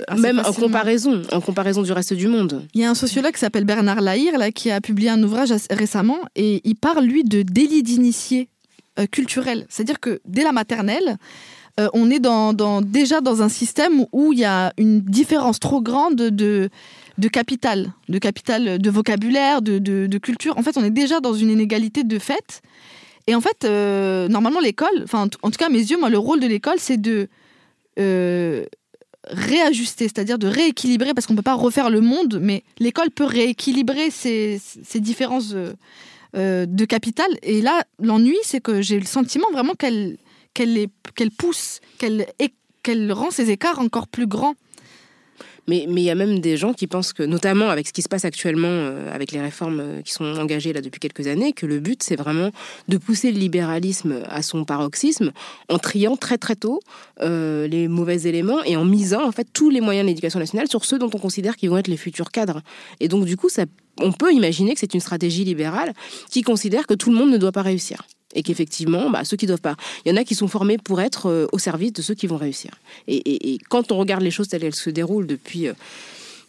[0.07, 2.65] Assez même en comparaison, en comparaison du reste du monde.
[2.73, 5.53] Il y a un sociologue qui s'appelle Bernard Lahire là, qui a publié un ouvrage
[5.69, 8.47] récemment et il parle, lui, de délit d'initié
[8.99, 9.65] euh, culturel.
[9.69, 11.17] C'est-à-dire que dès la maternelle,
[11.79, 12.19] euh, on est
[12.85, 16.69] déjà dans un système où il y a une différence trop grande de,
[17.31, 20.57] capital, de vocabulaire, de, culture.
[20.57, 22.61] En fait, on est déjà dans une inégalité de fait.
[23.27, 26.17] Et en fait, euh, normalement, l'école, enfin, en tout- cas, à mes yeux, moi, le
[26.17, 27.29] rôle de l'école, c'est de
[29.27, 33.25] réajuster, c'est-à-dire de rééquilibrer, parce qu'on ne peut pas refaire le monde, mais l'école peut
[33.25, 35.53] rééquilibrer ces, ces différences
[36.35, 37.27] euh, de capital.
[37.41, 40.17] Et là, l'ennui, c'est que j'ai le sentiment vraiment qu'elle
[41.37, 42.27] pousse, qu'elle
[42.83, 44.55] qu'elle rend ces écarts encore plus grands.
[45.69, 48.09] Mais il y a même des gens qui pensent que, notamment avec ce qui se
[48.09, 51.67] passe actuellement, euh, avec les réformes euh, qui sont engagées là depuis quelques années, que
[51.67, 52.49] le but c'est vraiment
[52.87, 55.31] de pousser le libéralisme à son paroxysme
[55.69, 56.79] en triant très très tôt
[57.21, 60.67] euh, les mauvais éléments et en misant en fait tous les moyens de l'éducation nationale
[60.67, 62.61] sur ceux dont on considère qu'ils vont être les futurs cadres.
[62.99, 63.65] Et donc du coup, ça,
[63.99, 65.93] on peut imaginer que c'est une stratégie libérale
[66.31, 68.03] qui considère que tout le monde ne doit pas réussir.
[68.35, 69.75] Et qu'effectivement, bah, ceux qui doivent pas,
[70.05, 72.27] il y en a qui sont formés pour être euh, au service de ceux qui
[72.27, 72.71] vont réussir.
[73.07, 75.73] Et, quand on regarde les choses telles qu'elles se déroulent depuis, euh,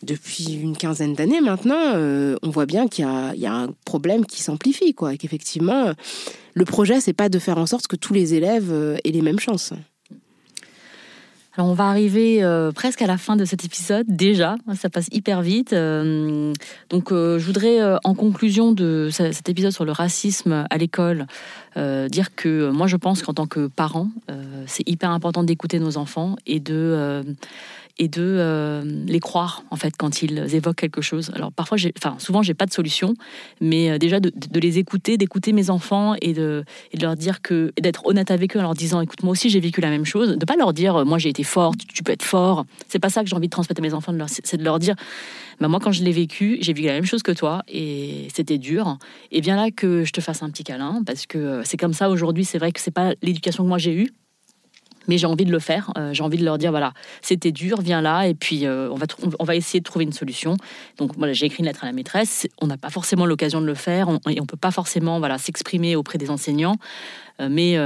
[0.02, 4.42] depuis une quinzaine d'années maintenant, euh, on voit bien qu'il y a, un problème qui
[4.42, 5.14] s'amplifie, quoi.
[5.14, 5.92] Et qu'effectivement,
[6.52, 9.40] le projet, c'est pas de faire en sorte que tous les élèves aient les mêmes
[9.40, 9.72] chances.
[11.62, 15.42] On va arriver euh, presque à la fin de cet épisode déjà, ça passe hyper
[15.42, 15.72] vite.
[15.72, 16.52] Euh,
[16.88, 21.26] donc euh, je voudrais en conclusion de cet épisode sur le racisme à l'école
[21.76, 24.08] dire que moi je pense qu'en tant que parent,
[24.66, 27.24] c'est hyper important d'écouter nos enfants et de
[27.98, 31.30] et de euh, les croire en fait quand ils évoquent quelque chose.
[31.34, 33.14] Alors parfois, enfin souvent, j'ai pas de solution,
[33.60, 34.30] mais euh, déjà de,
[34.60, 36.64] les écouter, d'écouter mes enfants et de,
[37.00, 39.80] leur dire que d'être honnête avec eux en leur disant, écoute, moi aussi j'ai vécu
[39.80, 42.66] la même chose, de pas leur dire, moi j'ai été fort, tu, peux être fort.
[42.88, 44.94] C'est pas ça que j'ai envie de transmettre à mes enfants, c'est de leur dire,
[45.60, 48.58] bah, moi quand je l'ai vécu, j'ai vécu la même chose que toi et c'était
[48.58, 48.96] dur.
[49.30, 51.92] Et bien là que je te fasse un petit câlin parce que euh, c'est comme
[51.92, 52.44] ça aujourd'hui.
[52.44, 54.10] C'est vrai que c'est pas l'éducation que moi j'ai eue
[55.08, 55.92] mais j'ai envie de le faire.
[55.96, 56.92] Euh, j'ai envie de leur dire voilà,
[57.22, 59.06] c'était dur, viens là, et puis euh, on, va
[59.38, 60.56] on va essayer de trouver une solution.
[60.98, 62.46] Donc voilà, j'ai écrit une lettre à la maîtresse.
[62.60, 65.96] On n'a pas forcément l'occasion de le faire, et on peut pas forcément voilà s'exprimer
[65.96, 66.76] auprès des enseignants,
[67.40, 67.78] euh, mais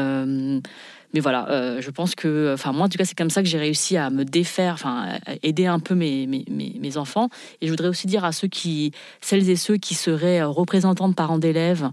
[1.13, 3.59] mais voilà, je pense que, enfin moi en tout cas c'est comme ça que j'ai
[3.59, 7.29] réussi à me défaire, enfin aider un peu mes, mes, mes, enfants.
[7.61, 8.91] Et je voudrais aussi dire à ceux qui,
[9.21, 11.89] celles et ceux qui seraient représentants de parents d'élèves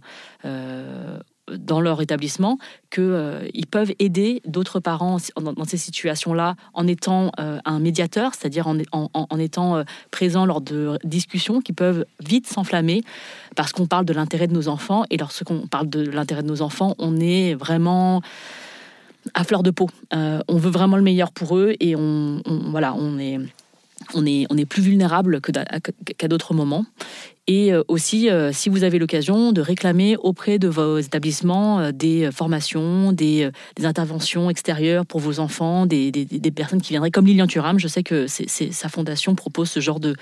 [1.57, 2.57] dans leur établissement
[2.89, 8.67] qu'ils euh, peuvent aider d'autres parents dans, ces situations-là en étant euh, un médiateur, c'est-à-dire
[8.67, 13.03] en, en, étant euh, présent lors de discussions qui peuvent vite s'enflammer
[13.55, 16.61] parce qu'on parle de l'intérêt de nos enfants et lorsqu'on parle de l'intérêt de nos
[16.61, 18.21] enfants, on est vraiment
[19.33, 19.87] à fleur de peau.
[20.11, 22.41] on veut vraiment le meilleur pour eux et on,
[22.71, 23.39] voilà, on est
[24.13, 26.85] on est, on est plus vulnérable qu'à d'autres moments.
[27.47, 31.91] Et euh, aussi, euh, si vous avez l'occasion de réclamer auprès de vos établissements euh,
[31.91, 33.49] des formations, des,
[33.83, 36.11] interventions extérieures pour vos enfants, des,
[36.55, 40.15] personnes qui viendraient, comme Lilian Thuram, je sais que sa fondation propose ce genre de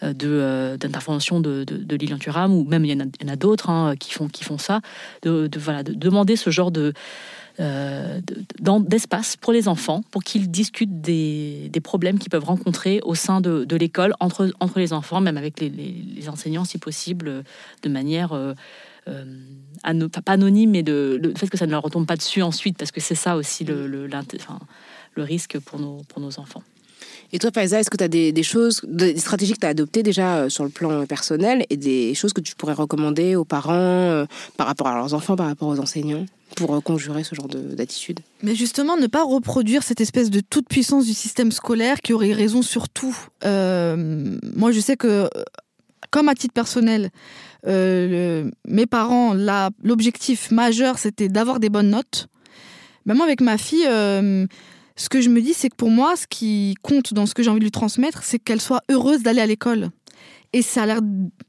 [0.00, 4.28] d'intervention de, de, Lilian Thuram, ou même il y en a, d'autres hein, qui, font,
[4.28, 4.80] qui font ça,
[5.22, 6.92] de, voilà, de demander ce genre de
[7.60, 8.20] euh,
[8.60, 13.76] d'espace pour les enfants, pour qu'ils discutent des, problèmes qu'ils peuvent rencontrer au sein de,
[13.76, 17.44] l'école, entre, entre les enfants, même avec les, enseignants si possible,
[17.82, 18.32] de manière...
[18.32, 18.54] Euh,
[19.08, 19.24] euh
[20.24, 22.90] pas anonyme, mais de, le fait que ça ne leur retombe pas dessus ensuite, parce
[22.90, 26.62] que c'est ça aussi le, le, le risque pour nos, pour nos enfants.
[27.32, 30.02] Et toi, Faiza, est-ce que tu as des, choses, des stratégies que tu as adoptées
[30.02, 33.74] déjà euh, sur le plan personnel et des choses que tu pourrais recommander aux parents
[33.74, 34.24] euh,
[34.56, 36.24] par rapport à leurs enfants, par rapport aux enseignants?
[36.56, 40.68] Pour euh, conjurer ce genre d'attitude Mais justement, ne pas reproduire cette espèce de toute
[40.68, 43.16] puissance du système scolaire qui aurait raison sur tout.
[43.44, 45.28] moi, je sais que,
[46.10, 47.10] comme à titre personnel,
[47.64, 49.34] mes parents,
[49.82, 52.28] l'objectif majeur, c'était d'avoir des bonnes notes.
[53.06, 53.86] Même moi, avec ma fille,
[54.98, 57.42] ce que je me dis, c'est que pour moi, ce qui compte dans ce que
[57.42, 59.90] j'ai envie de lui transmettre, c'est qu'elle soit heureuse d'aller à l'école.
[60.52, 61.00] Et ça a l'air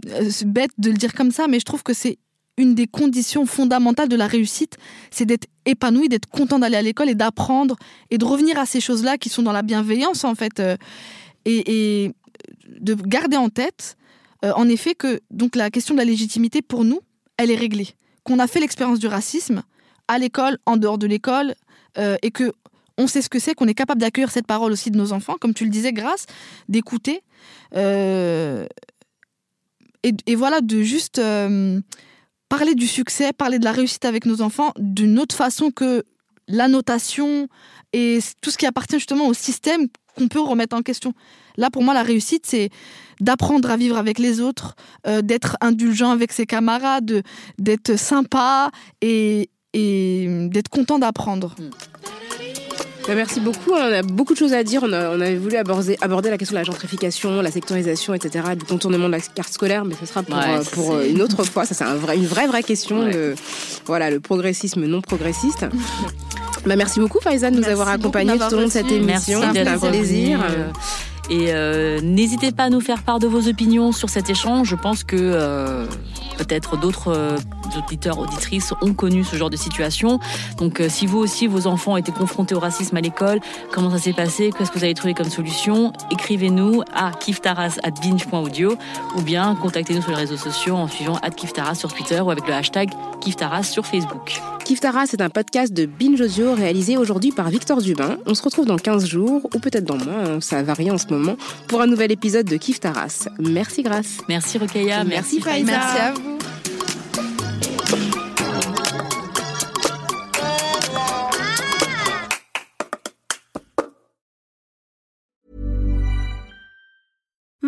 [0.08, 2.20] euh, bête de le dire comme ça, mais je trouve que c'est
[2.60, 4.78] une des conditions fondamentales de la réussite,
[5.10, 7.76] c'est d'être épanoui, d'être content d'aller à l'école et d'apprendre
[8.12, 10.78] et de revenir à ces choses-là qui sont dans la bienveillance en fait, euh,
[11.45, 12.12] et,
[12.80, 13.97] de garder en tête,
[14.45, 16.99] euh, en effet, que donc la question de la légitimité pour nous,
[17.38, 17.89] elle est réglée,
[18.24, 19.64] qu'on a fait l'expérience du racisme
[20.07, 21.55] à l'école, en dehors de l'école,
[22.22, 22.53] et que
[22.99, 25.38] on sait ce que c'est, qu'on est capable d'accueillir cette parole aussi de nos enfants,
[25.39, 26.26] comme tu le disais, grâce,
[26.68, 27.22] d'écouter.
[27.76, 28.68] Euh,
[30.03, 31.80] et, voilà, de juste euh,
[32.50, 36.04] parler du succès, parler de la réussite avec nos enfants d'une autre façon que
[36.47, 37.47] la notation
[37.93, 39.88] et tout ce qui appartient justement au système
[40.18, 41.14] qu'on peut remettre en question.
[41.58, 42.70] Là, pour moi, la réussite, c'est
[43.20, 44.76] d'apprendre à vivre avec les autres,
[45.08, 47.24] euh, d'être indulgent avec ses camarades,
[47.58, 48.72] d'être sympa
[49.02, 51.56] et, d'être content d'apprendre.
[51.60, 51.70] Mm.
[53.08, 53.72] Merci beaucoup.
[53.72, 54.82] On a beaucoup de choses à dire.
[54.84, 59.08] On, avait voulu aborder, aborder, la question de la gentrification, la sectorisation, etc., du contournement
[59.08, 61.66] de la carte scolaire, mais ce sera pour, euh, pour euh, une autre fois.
[61.66, 63.10] Ça, c'est un vrai, une vraie, vraie question.
[63.86, 65.66] voilà, le progressisme non progressiste.
[66.66, 69.41] bah, merci beaucoup, Faiza, de nous avoir accompagnés tout au long de cette émission.
[69.41, 70.39] C'était un plaisir.
[71.30, 74.68] Et euh, n'hésitez pas à nous faire part de vos opinions sur cet échange.
[74.68, 75.86] Je pense que euh,
[76.40, 77.38] peut-être d'autres euh,
[77.78, 80.20] auditeurs, auditrices ont connu ce genre de situation.
[80.58, 83.40] Donc si vous aussi, vos enfants étaient confrontés au racisme à l'école,
[83.72, 84.52] comment ça s'est passé?
[84.58, 85.94] Qu'est-ce que vous avez trouvé comme solution?
[86.12, 88.76] Écrivez-nous à kiftaras.binge.audio
[89.16, 92.54] ou bien contactez-nous sur les réseaux sociaux en suivant kiftaras sur Twitter ou avec le
[92.54, 92.90] hashtag
[93.22, 94.42] kiftaras sur Facebook.
[94.70, 98.20] Kiftaras, c'est un podcast de Binge Audio réalisé aujourd'hui par Victor Dubin.
[98.28, 101.38] On se retrouve dans 15 jours ou peut-être dans moins, ça varie en ce moment
[101.67, 103.30] pour un nouvel épisode de Kif Taras.
[103.39, 104.20] Merci Grace.
[104.30, 105.05] Merci Rokeya.
[105.05, 106.38] Merci, Merci Merci à vous.